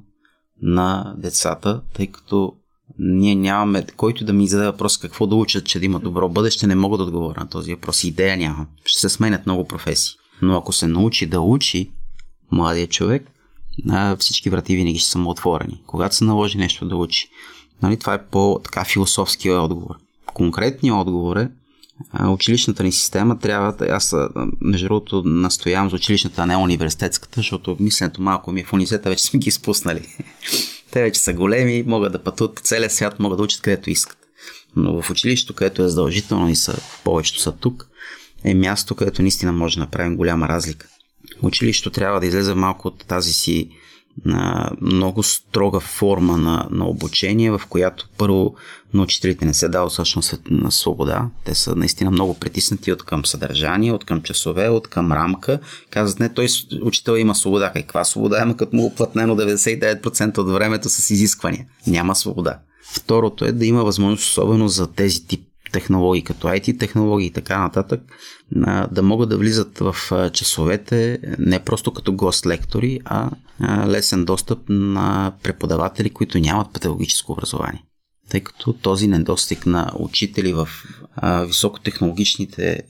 на 0.63 1.15
децата, 1.19 1.83
тъй 1.95 2.07
като 2.07 2.53
ние 2.99 3.35
нямаме, 3.35 3.87
който 3.97 4.25
да 4.25 4.33
ми 4.33 4.49
зададе 4.49 4.71
въпрос 4.71 4.99
какво 4.99 5.27
да 5.27 5.35
учат, 5.35 5.67
че 5.67 5.79
да 5.79 5.85
има 5.85 6.01
добро 6.01 6.29
бъдеще, 6.29 6.67
не 6.67 6.75
мога 6.75 6.97
да 6.97 7.03
отговоря 7.03 7.41
на 7.41 7.49
този 7.49 7.75
въпрос. 7.75 8.05
Идея 8.05 8.37
нямам. 8.37 8.67
Ще 8.85 9.01
се 9.01 9.09
сменят 9.09 9.47
много 9.47 9.67
професии. 9.67 10.15
Но 10.43 10.57
ако 10.57 10.73
се 10.73 10.87
научи 10.87 11.27
да 11.27 11.41
учи 11.41 11.91
младия 12.53 12.87
човек, 12.87 13.31
всички 14.19 14.51
врати 14.51 14.77
винаги 14.77 14.99
ще 14.99 15.11
са 15.11 15.19
му 15.19 15.31
отворени. 15.31 15.83
Когато 15.87 16.15
се 16.15 16.25
наложи 16.25 16.59
нещо 16.59 16.89
да 16.89 16.97
учи. 16.97 17.29
Нали, 17.83 17.97
това 17.97 18.15
е 18.15 18.27
по-така 18.27 18.85
философския 18.85 19.61
отговор. 19.63 19.95
Конкретният 20.27 20.97
отговор 20.97 21.37
е 21.37 21.51
училищната 22.29 22.83
ни 22.83 22.93
система 22.93 23.39
трябва. 23.39 23.87
Аз, 23.89 24.15
между 24.61 24.89
другото, 24.89 25.23
настоявам 25.25 25.91
за 25.91 25.97
училищната, 25.97 26.43
а 26.43 26.47
не 26.47 26.57
университетската, 26.57 27.41
защото 27.41 27.77
мисленето 27.81 28.23
малко 28.23 28.53
ми 28.53 28.61
е 28.61 28.65
в 28.65 28.73
университета, 28.73 29.11
вече 29.11 29.25
сме 29.25 29.39
ги 29.39 29.49
изпуснали. 29.49 30.17
Те 30.91 31.03
вече 31.03 31.21
са 31.21 31.33
големи, 31.33 31.85
могат 31.87 32.13
да 32.13 32.23
пътуват 32.23 32.61
целия 32.65 32.91
свят, 32.91 33.21
могат 33.21 33.39
да 33.39 33.43
учат 33.45 33.63
където 33.63 33.91
искат. 33.91 34.19
Но 34.77 35.03
в 35.03 35.11
училището, 35.11 35.55
където 35.55 35.83
е 35.83 35.89
задължително 35.89 36.49
и 36.49 36.57
са, 36.57 36.79
повечето 37.05 37.41
са 37.41 37.53
тук, 37.53 37.87
е 38.45 38.55
място, 38.55 38.95
където 38.95 39.23
наистина 39.23 39.53
може 39.53 39.75
да 39.77 39.81
направим 39.81 40.17
голяма 40.17 40.49
разлика. 40.49 40.87
Училището 41.43 41.91
трябва 41.91 42.21
да 42.21 42.27
излезе 42.27 42.55
малко 42.55 42.89
от 42.89 43.05
тази 43.07 43.33
си 43.33 43.71
на 44.25 44.71
много 44.81 45.23
строга 45.23 45.81
форма 45.81 46.37
на, 46.37 46.69
на 46.71 46.89
обучение, 46.89 47.51
в 47.51 47.63
която 47.69 48.09
първо 48.19 48.55
на 48.95 49.03
учителите 49.03 49.45
не 49.45 49.55
се 49.55 49.69
дава 49.69 49.89
всъщност 49.89 50.39
на 50.51 50.73
свобода. 50.73 51.29
Те 51.45 51.55
са 51.55 51.77
наистина 51.77 52.11
много 52.11 52.35
притиснати 52.35 52.93
от 52.93 53.03
към 53.03 53.27
съдържание, 53.27 53.93
от 53.93 54.05
към 54.05 54.23
часове, 54.23 54.69
от 54.69 54.89
към 54.89 55.13
рамка. 55.13 55.59
Казват, 55.91 56.21
не, 56.21 56.35
той 56.35 56.47
учител 56.83 57.17
има 57.17 57.35
свобода. 57.35 57.73
Каква 57.73 58.05
свобода 58.05 58.43
има, 58.43 58.57
като 58.57 58.77
му 58.77 58.87
оплатнено 58.87 59.37
99% 59.37 60.39
от 60.39 60.51
времето 60.51 60.89
с 60.89 61.11
изисквания? 61.11 61.67
Няма 61.87 62.17
свобода. 62.17 62.59
Второто 62.93 63.45
е 63.45 63.53
да 63.53 63.67
има 63.67 63.85
възможност, 63.85 64.29
особено 64.29 64.69
за 64.69 64.93
тези 64.93 65.27
тип 65.27 65.50
технологии, 65.73 66.25
като 66.25 66.47
IT 66.49 66.79
технологии 66.79 67.27
и 67.27 67.33
така 67.33 67.61
нататък, 67.61 68.01
да 68.91 69.03
могат 69.03 69.29
да 69.29 69.37
влизат 69.37 69.79
в 69.79 69.97
часовете 70.33 71.19
не 71.39 71.59
просто 71.59 71.93
като 71.93 72.13
гост-лектори, 72.13 73.01
а 73.05 73.31
лесен 73.87 74.25
достъп 74.25 74.59
на 74.69 75.33
преподаватели, 75.43 76.11
които 76.11 76.39
нямат 76.39 76.73
педагогическо 76.73 77.33
образование. 77.33 77.85
Тъй 78.29 78.41
като 78.41 78.73
този 78.73 79.07
недостиг 79.07 79.67
на 79.67 79.93
учители 79.99 80.53
в 80.53 80.69
високотехнологичните 81.47 82.83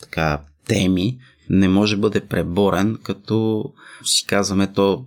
така, 0.00 0.40
теми 0.66 1.18
не 1.50 1.68
може 1.68 1.94
да 1.94 2.00
бъде 2.00 2.20
преборен, 2.20 2.98
като 3.02 3.64
си 4.04 4.26
казваме 4.26 4.72
то 4.72 5.04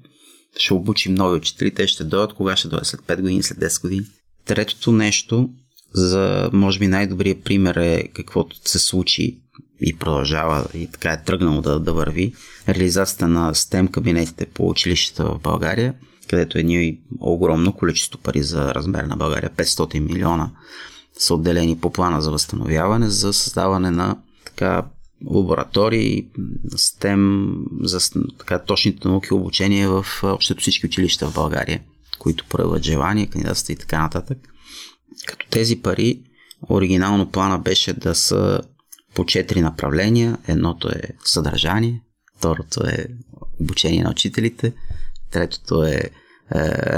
ще 0.58 0.74
обучим 0.74 1.14
нови 1.14 1.38
учители, 1.38 1.74
те 1.74 1.88
ще 1.88 2.04
дойдат, 2.04 2.34
кога 2.34 2.56
ще 2.56 2.68
дойдат, 2.68 2.88
след 2.88 3.02
5 3.02 3.22
години, 3.22 3.44
след 3.44 3.58
10 3.58 3.82
години. 3.82 4.06
Третото 4.46 4.92
нещо 4.92 5.50
за, 5.94 6.50
може 6.54 6.80
би, 6.80 6.88
най-добрият 6.88 7.44
пример 7.44 7.76
е 7.76 8.08
каквото 8.08 8.58
се 8.66 8.80
случи 8.80 9.40
и 9.82 9.98
продължава 9.98 10.66
и 10.74 10.88
така 10.92 11.12
е 11.12 11.24
тръгнало 11.24 11.62
да, 11.62 11.80
да 11.80 11.94
върви. 11.94 12.34
Реализацията 12.70 13.28
на 13.28 13.54
STEM 13.54 13.92
кабинетите 13.92 14.46
по 14.46 14.70
училищата 14.70 15.24
в 15.26 15.40
България, 15.40 15.94
където 16.28 16.58
е 16.58 16.64
ние 16.64 17.00
огромно 17.20 17.74
количество 17.74 18.20
пари 18.20 18.44
за 18.44 18.74
размер 18.74 19.04
на 19.04 19.18
България, 19.18 19.50
500 19.50 20.00
милиона 20.00 20.52
са 21.18 21.34
отделени 21.34 21.78
по 21.78 21.92
плана 21.92 22.22
за 22.22 22.32
възстановяване 22.32 23.10
за 23.10 23.34
създаване 23.34 23.92
на 23.92 24.18
така 24.46 24.84
лаборатории, 25.26 26.28
STEM, 26.70 27.54
за 27.82 28.00
така, 28.40 28.60
точните 28.60 29.08
науки 29.08 29.34
обучение 29.34 29.88
в 29.88 30.06
общото 30.24 30.62
всички 30.62 30.86
училища 30.86 31.28
в 31.28 31.34
България, 31.34 31.82
които 32.20 32.46
проявят 32.50 32.84
желание, 32.84 33.28
кандидатства 33.28 33.74
и 33.74 33.78
така 33.78 34.02
нататък. 34.02 34.38
Като 35.26 35.48
тези 35.50 35.82
пари, 35.82 36.22
оригинално 36.70 37.32
плана 37.32 37.60
беше 37.60 37.94
да 37.94 38.16
са 38.16 38.62
по 39.16 39.26
четири 39.26 39.62
направления. 39.62 40.38
Едното 40.48 40.90
е 40.90 41.02
съдържание, 41.26 42.02
второто 42.38 42.88
е 42.88 43.08
обучение 43.60 44.04
на 44.04 44.10
учителите, 44.10 44.74
третото 45.32 45.84
е, 45.84 45.90
е 45.92 46.10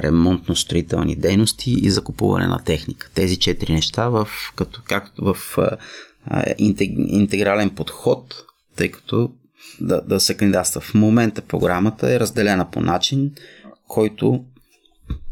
ремонтно-строителни 0.01 1.19
дейности 1.19 1.71
и 1.71 1.89
закупуване 1.89 2.47
на 2.47 2.63
техника. 2.63 3.10
Тези 3.13 3.38
четири 3.38 3.73
неща 3.73 4.10
в, 4.10 4.27
като, 4.55 4.82
както 4.86 5.34
в 5.34 5.58
е, 5.58 6.55
интегрален 6.97 7.69
подход, 7.69 8.36
тъй 8.75 8.91
като 8.91 9.32
да, 9.82 10.01
да 10.01 10.19
се 10.19 10.38
кандидатства. 10.38 10.82
В 10.82 10.93
момента 10.93 11.41
програмата 11.41 12.13
е 12.13 12.19
разделена 12.19 12.71
по 12.71 12.82
начин, 12.82 13.32
който 13.88 14.43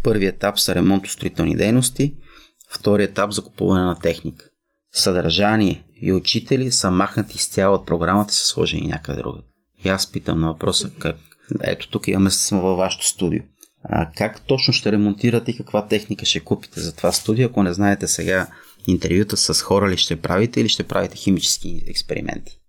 първият 0.03 0.35
етап 0.35 0.59
са 0.59 0.75
ремонтно-строителни 0.75 1.57
дейности– 1.57 2.13
Втори 2.69 3.03
етап 3.03 3.31
за 3.31 3.41
купуване 3.41 3.85
на 3.85 3.99
техника. 3.99 4.45
Съдържание 4.91 5.83
и 6.01 6.13
учители 6.13 6.71
са 6.71 6.91
махнати 6.91 7.35
изцяло 7.35 7.75
от 7.75 7.85
програмата 7.85 8.31
и 8.31 8.35
са 8.35 8.45
сложени 8.45 8.87
някъде 8.87 9.21
друга. 9.21 9.39
И 9.85 9.89
аз 9.89 10.11
питам 10.11 10.39
на 10.39 10.47
въпроса 10.47 10.91
как. 10.99 11.15
Ето 11.61 11.89
тук 11.89 12.07
имаме 12.07 12.29
във 12.51 12.77
вашето 12.77 13.07
студио. 13.07 13.43
А 13.83 14.11
как 14.17 14.41
точно 14.41 14.73
ще 14.73 14.91
ремонтирате 14.91 15.51
и 15.51 15.57
каква 15.57 15.87
техника 15.87 16.25
ще 16.25 16.39
купите 16.39 16.79
за 16.79 16.95
това 16.95 17.11
студио, 17.11 17.45
ако 17.47 17.63
не 17.63 17.73
знаете 17.73 18.07
сега 18.07 18.47
интервюта 18.87 19.37
с 19.37 19.61
хора 19.61 19.89
ли 19.89 19.97
ще 19.97 20.21
правите 20.21 20.61
или 20.61 20.69
ще 20.69 20.83
правите 20.83 21.17
химически 21.17 21.81
експерименти. 21.87 22.59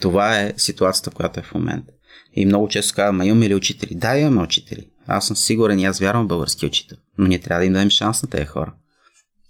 Това 0.00 0.40
е 0.40 0.54
ситуацията, 0.56 1.10
която 1.10 1.40
е 1.40 1.42
в 1.42 1.54
момента. 1.54 1.92
И 2.34 2.46
много 2.46 2.68
често 2.68 2.94
казвам, 2.94 3.22
имаме 3.22 3.48
ли 3.48 3.54
учители? 3.54 3.94
Да, 3.94 4.18
имаме 4.18 4.42
учители. 4.42 4.88
Аз 5.06 5.26
съм 5.26 5.36
сигурен 5.36 5.78
и 5.78 5.84
аз 5.84 5.98
вярвам 5.98 6.24
в 6.24 6.28
български 6.28 6.66
учител. 6.66 6.98
Но 7.18 7.26
ние 7.26 7.40
трябва 7.40 7.60
да 7.60 7.66
им 7.66 7.72
дадем 7.72 7.90
шанс 7.90 8.22
на 8.22 8.28
тези 8.28 8.46
хора 8.46 8.72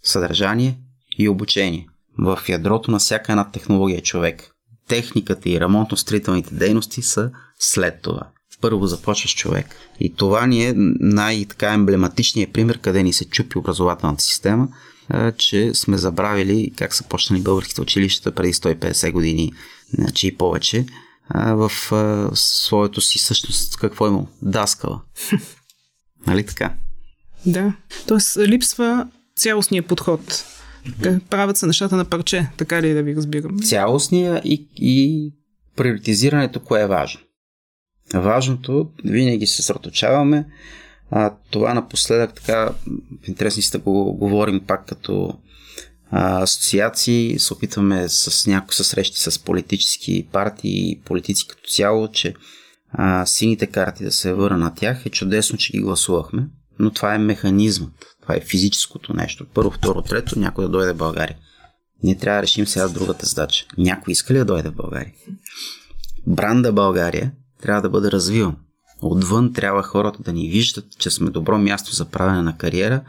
съдържание 0.09 0.79
и 1.19 1.29
обучение. 1.29 1.88
В 2.19 2.38
ядрото 2.49 2.90
на 2.90 2.99
всяка 2.99 3.33
една 3.33 3.51
технология 3.51 4.03
човек. 4.03 4.51
Техниката 4.88 5.49
и 5.49 5.61
ремонтно-строителните 5.61 6.53
дейности 6.53 7.03
са 7.03 7.31
след 7.59 8.03
това. 8.03 8.23
Първо 8.61 8.87
започваш 8.87 9.35
човек. 9.35 9.77
И 10.01 10.14
това 10.14 10.47
ни 10.47 10.64
е 10.64 10.73
най-така 11.01 11.73
емблематичният 11.73 12.53
пример, 12.53 12.79
къде 12.79 13.03
ни 13.03 13.12
се 13.12 13.25
чупи 13.25 13.59
образователната 13.59 14.23
система, 14.23 14.69
че 15.37 15.75
сме 15.75 15.99
забравили 15.99 16.73
как 16.77 16.95
са 16.95 17.05
почнали 17.05 17.42
българските 17.42 17.81
училища 17.81 18.33
преди 18.33 18.53
150 18.53 19.12
години, 19.12 19.53
значи 19.92 20.27
и 20.27 20.37
повече, 20.37 20.87
в 21.35 21.71
своето 22.35 23.01
си 23.01 23.19
същност 23.19 23.77
какво 23.77 24.07
е 24.07 24.09
имало? 24.09 24.29
Даскала. 24.42 25.01
нали 26.27 26.47
така? 26.47 26.75
Да. 27.47 27.73
Тоест 28.07 28.37
липсва 28.37 29.07
цялостния 29.37 29.83
подход. 29.83 30.44
Правят 31.31 31.57
се 31.57 31.66
нещата 31.66 31.96
на 31.96 32.05
парче, 32.05 32.49
така 32.57 32.83
ли 32.83 32.94
да 32.94 33.03
ви 33.03 33.16
разбирам? 33.16 33.59
Цялостния 33.59 34.42
и, 34.44 34.68
и 34.77 35.33
приоритизирането, 35.77 36.61
кое 36.61 36.83
е 36.83 36.87
важно. 36.87 37.20
Важното, 38.14 38.90
винаги 39.05 39.46
се 39.46 39.57
съсредоточаваме, 39.57 40.46
а, 41.11 41.35
това 41.51 41.75
напоследък 41.75 42.35
така, 42.35 42.75
интересни 43.29 43.62
сте 43.62 43.79
го 43.79 44.16
говорим 44.16 44.61
пак 44.66 44.87
като 44.87 45.38
а, 46.11 46.42
асоциации, 46.42 47.38
се 47.38 47.53
опитваме 47.53 48.09
с 48.09 48.46
някои 48.46 48.75
срещи 48.75 49.20
с 49.20 49.38
политически 49.38 50.29
партии 50.33 50.90
и 50.90 51.01
политици 51.05 51.49
като 51.49 51.70
цяло, 51.70 52.09
че 52.09 52.35
а, 52.92 53.27
сините 53.27 53.66
карти 53.66 54.05
да 54.05 54.12
се 54.12 54.33
върна 54.33 54.59
на 54.59 54.75
тях 54.75 55.07
е 55.07 55.11
чудесно, 55.11 55.59
че 55.59 55.72
ги 55.72 55.81
гласувахме, 55.81 56.49
но 56.79 56.90
това 56.90 57.14
е 57.14 57.18
механизмът. 57.18 58.15
Това 58.27 58.37
е 58.37 58.41
физическото 58.41 59.17
нещо. 59.17 59.47
Първо, 59.55 59.71
второ, 59.71 60.03
трето, 60.03 60.39
някой 60.39 60.65
да 60.65 60.71
дойде 60.71 60.93
в 60.93 60.97
България. 60.97 61.37
Ние 62.03 62.19
трябва 62.19 62.39
да 62.39 62.43
решим 62.43 62.67
сега 62.67 62.89
другата 62.89 63.27
задача. 63.27 63.67
Някой 63.79 64.12
иска 64.12 64.35
ли 64.35 64.39
да 64.39 64.45
дойде 64.45 64.69
в 64.69 64.75
България? 64.75 65.12
Бранда 66.27 66.73
България 66.73 67.33
трябва 67.62 67.83
да 67.83 67.89
бъде 67.89 68.11
развиван. 68.11 68.57
Отвън 69.03 69.53
трябва 69.53 69.83
хората 69.83 70.23
да 70.23 70.33
ни 70.33 70.49
виждат, 70.49 70.85
че 70.99 71.11
сме 71.11 71.31
добро 71.31 71.59
място 71.59 71.95
за 71.95 72.05
правене 72.05 72.43
на 72.43 72.57
кариера 72.57 73.03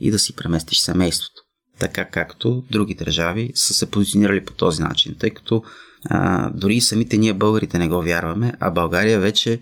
и 0.00 0.10
да 0.10 0.18
си 0.18 0.36
преместиш 0.36 0.78
семейството. 0.78 1.42
Така 1.78 2.04
както 2.04 2.64
други 2.70 2.94
държави 2.94 3.52
са 3.54 3.74
се 3.74 3.90
позиционирали 3.90 4.44
по 4.44 4.52
този 4.52 4.82
начин, 4.82 5.14
тъй 5.18 5.30
като 5.30 5.62
а, 6.04 6.50
дори 6.50 6.80
самите 6.80 7.16
ние 7.16 7.34
българите 7.34 7.78
не 7.78 7.88
го 7.88 8.02
вярваме, 8.02 8.52
а 8.60 8.70
България 8.70 9.20
вече 9.20 9.60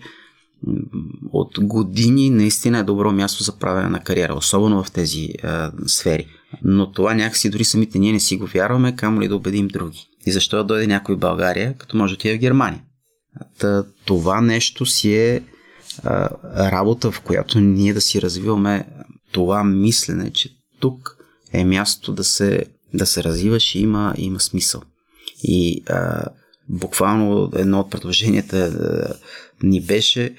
от 1.31 1.59
години 1.59 2.29
наистина 2.29 2.79
е 2.79 2.83
добро 2.83 3.11
място 3.11 3.43
за 3.43 3.51
правене 3.51 3.89
на 3.89 3.99
кариера, 3.99 4.33
особено 4.33 4.83
в 4.83 4.91
тези 4.91 5.29
а, 5.43 5.71
сфери. 5.87 6.27
Но 6.63 6.91
това 6.91 7.13
някакси 7.13 7.49
дори 7.49 7.63
самите 7.63 7.99
ние 7.99 8.11
не 8.11 8.19
си 8.19 8.37
го 8.37 8.45
вярваме, 8.45 8.95
камо 8.95 9.21
ли 9.21 9.27
да 9.27 9.35
убедим 9.35 9.67
други. 9.67 10.07
И 10.25 10.31
защо 10.31 10.57
да 10.57 10.63
дойде 10.63 10.87
някой 10.87 11.15
в 11.15 11.19
България, 11.19 11.73
като 11.77 11.97
може 11.97 12.13
да 12.13 12.15
отиде 12.15 12.35
в 12.35 12.39
Германия? 12.39 12.81
Та, 13.59 13.83
това 14.05 14.41
нещо 14.41 14.85
си 14.85 15.15
е 15.15 15.41
а, 16.03 16.29
работа, 16.71 17.11
в 17.11 17.21
която 17.21 17.59
ние 17.59 17.93
да 17.93 18.01
си 18.01 18.21
развиваме 18.21 18.87
това 19.31 19.63
мислене, 19.63 20.31
че 20.31 20.49
тук 20.79 21.17
е 21.53 21.65
място 21.65 22.13
да 22.13 22.23
се, 22.23 22.65
да 22.93 23.05
се 23.05 23.23
развиваш 23.23 23.75
и 23.75 23.79
има, 23.79 24.13
има 24.17 24.39
смисъл. 24.39 24.81
И 25.43 25.83
а, 25.89 26.25
Буквално 26.69 27.51
едно 27.55 27.79
от 27.79 27.91
предложенията 27.91 28.71
ни 29.63 29.81
беше 29.81 30.35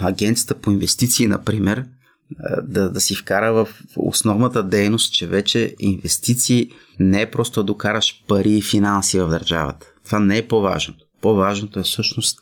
агенцията 0.00 0.54
по 0.54 0.70
инвестиции, 0.70 1.26
например, 1.26 1.84
да, 2.62 2.90
да 2.90 3.00
си 3.00 3.14
вкара 3.14 3.52
в 3.52 3.68
основната 3.96 4.62
дейност, 4.62 5.14
че 5.14 5.26
вече 5.26 5.74
инвестиции 5.78 6.70
не 6.98 7.20
е 7.20 7.30
просто 7.30 7.60
да 7.60 7.64
докараш 7.64 8.24
пари 8.28 8.52
и 8.52 8.62
финанси 8.62 9.20
в 9.20 9.28
държавата. 9.28 9.86
Това 10.04 10.18
не 10.18 10.38
е 10.38 10.48
по-важното. 10.48 11.04
По-важното 11.20 11.78
е 11.78 11.82
всъщност 11.82 12.38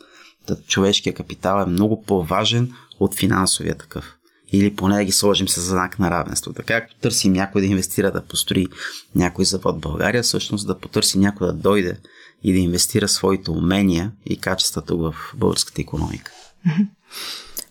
да 0.49 0.57
човешкия 0.63 1.15
капитал 1.15 1.63
е 1.63 1.71
много 1.71 2.03
по-важен 2.03 2.73
от 3.01 3.15
финансовия 3.15 3.75
такъв. 3.75 4.17
Или 4.53 4.75
поне 4.75 4.97
да 4.97 5.05
ги 5.05 5.13
сложим 5.13 5.49
с 5.49 5.61
знак 5.61 5.99
на 5.99 6.11
равенство. 6.11 6.53
Така 6.53 6.81
както 6.81 6.97
търсим 7.01 7.33
някой 7.33 7.61
да 7.61 7.67
инвестира 7.67 8.13
да 8.13 8.23
построи 8.23 8.67
някой 9.15 9.45
завод 9.45 9.77
в 9.77 9.81
България, 9.81 10.23
всъщност 10.23 10.67
да 10.67 10.79
потърси 10.79 11.19
някой 11.19 11.47
да 11.47 11.53
дойде 11.53 11.99
и 12.43 12.53
да 12.53 12.59
инвестира 12.59 13.09
своите 13.09 13.51
умения 13.51 14.13
и 14.27 14.37
качествата 14.37 14.97
в 14.97 15.15
българската 15.37 15.81
економика. 15.81 16.33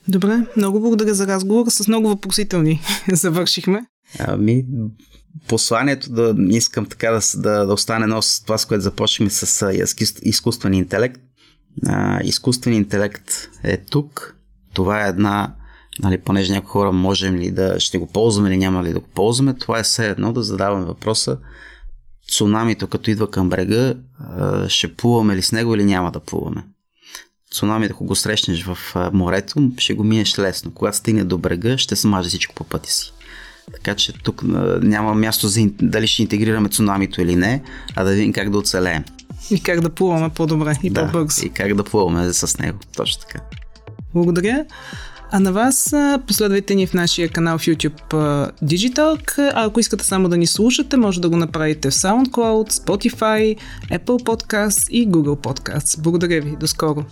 Добре, 0.07 0.47
много 0.57 0.79
благодаря 0.79 1.13
за 1.13 1.27
разговор. 1.27 1.65
С 1.69 1.87
много 1.87 2.07
въпросителни 2.07 2.81
завършихме. 3.11 3.85
Ами, 4.19 4.65
посланието 5.47 6.11
да 6.11 6.35
искам 6.49 6.85
така 6.85 7.11
да, 7.11 7.19
да, 7.35 7.65
да 7.65 7.73
остане 7.73 8.03
едно 8.03 8.21
с 8.21 8.43
това, 8.43 8.57
с 8.57 8.65
което 8.65 8.83
започнахме 8.83 9.29
с 9.29 9.73
изкуствен 10.21 10.73
интелект. 10.73 11.21
А, 11.87 12.19
изкуствен 12.23 12.73
интелект 12.73 13.31
е 13.63 13.77
тук. 13.77 14.35
Това 14.73 15.05
е 15.05 15.09
една, 15.09 15.55
нали, 15.99 16.17
понеже 16.17 16.53
някои 16.53 16.69
хора 16.69 16.91
можем 16.91 17.35
ли 17.35 17.51
да 17.51 17.79
ще 17.79 17.97
го 17.97 18.07
ползваме 18.07 18.49
или 18.49 18.57
няма 18.57 18.83
ли 18.83 18.93
да 18.93 18.99
го 18.99 19.07
ползваме, 19.07 19.53
това 19.53 19.79
е 19.79 19.83
все 19.83 20.09
едно 20.09 20.33
да 20.33 20.43
задаваме 20.43 20.85
въпроса 20.85 21.37
цунамито 22.31 22.87
като 22.87 23.11
идва 23.11 23.31
към 23.31 23.49
брега, 23.49 23.93
ще 24.67 24.95
плуваме 24.95 25.35
ли 25.35 25.41
с 25.41 25.51
него 25.51 25.75
или 25.75 25.83
няма 25.83 26.11
да 26.11 26.19
плуваме 26.19 26.63
цунами, 27.51 27.85
ако 27.85 28.05
го 28.05 28.15
срещнеш 28.15 28.63
в 28.63 28.77
морето, 29.13 29.71
ще 29.77 29.93
го 29.93 30.03
минеш 30.03 30.39
лесно. 30.39 30.71
Когато 30.71 30.97
стигне 30.97 31.23
до 31.23 31.37
брега, 31.37 31.77
ще 31.77 31.95
смаже 31.95 32.29
всичко 32.29 32.55
по 32.55 32.63
пътя 32.63 32.91
си. 32.91 33.13
Така 33.73 33.95
че 33.95 34.13
тук 34.13 34.43
няма 34.81 35.15
място 35.15 35.47
за 35.47 35.61
дали 35.81 36.07
ще 36.07 36.21
интегрираме 36.21 36.69
цунамито 36.69 37.21
или 37.21 37.35
не, 37.35 37.63
а 37.95 38.03
да 38.03 38.11
видим 38.11 38.33
как 38.33 38.49
да 38.49 38.57
оцелеем. 38.57 39.03
И 39.51 39.63
как 39.63 39.81
да 39.81 39.89
плуваме 39.89 40.29
по-добре 40.29 40.75
и 40.83 40.89
да, 40.89 41.05
по-бързо. 41.05 41.45
И 41.45 41.49
как 41.49 41.73
да 41.73 41.83
плуваме 41.83 42.33
с 42.33 42.57
него. 42.57 42.79
Точно 42.95 43.21
така. 43.21 43.39
Благодаря. 44.13 44.65
А 45.31 45.39
на 45.39 45.51
вас 45.51 45.93
последвайте 46.27 46.75
ни 46.75 46.87
в 46.87 46.93
нашия 46.93 47.29
канал 47.29 47.57
в 47.57 47.61
YouTube 47.61 48.13
Digital. 48.63 49.39
А 49.55 49.65
ако 49.65 49.79
искате 49.79 50.05
само 50.05 50.29
да 50.29 50.37
ни 50.37 50.47
слушате, 50.47 50.97
може 50.97 51.21
да 51.21 51.29
го 51.29 51.37
направите 51.37 51.91
в 51.91 51.93
SoundCloud, 51.93 52.71
Spotify, 52.71 53.57
Apple 53.91 54.23
Podcasts 54.23 54.89
и 54.89 55.09
Google 55.09 55.41
Podcasts. 55.41 56.01
Благодаря 56.01 56.41
ви. 56.41 56.55
До 56.59 56.67
скоро! 56.67 57.05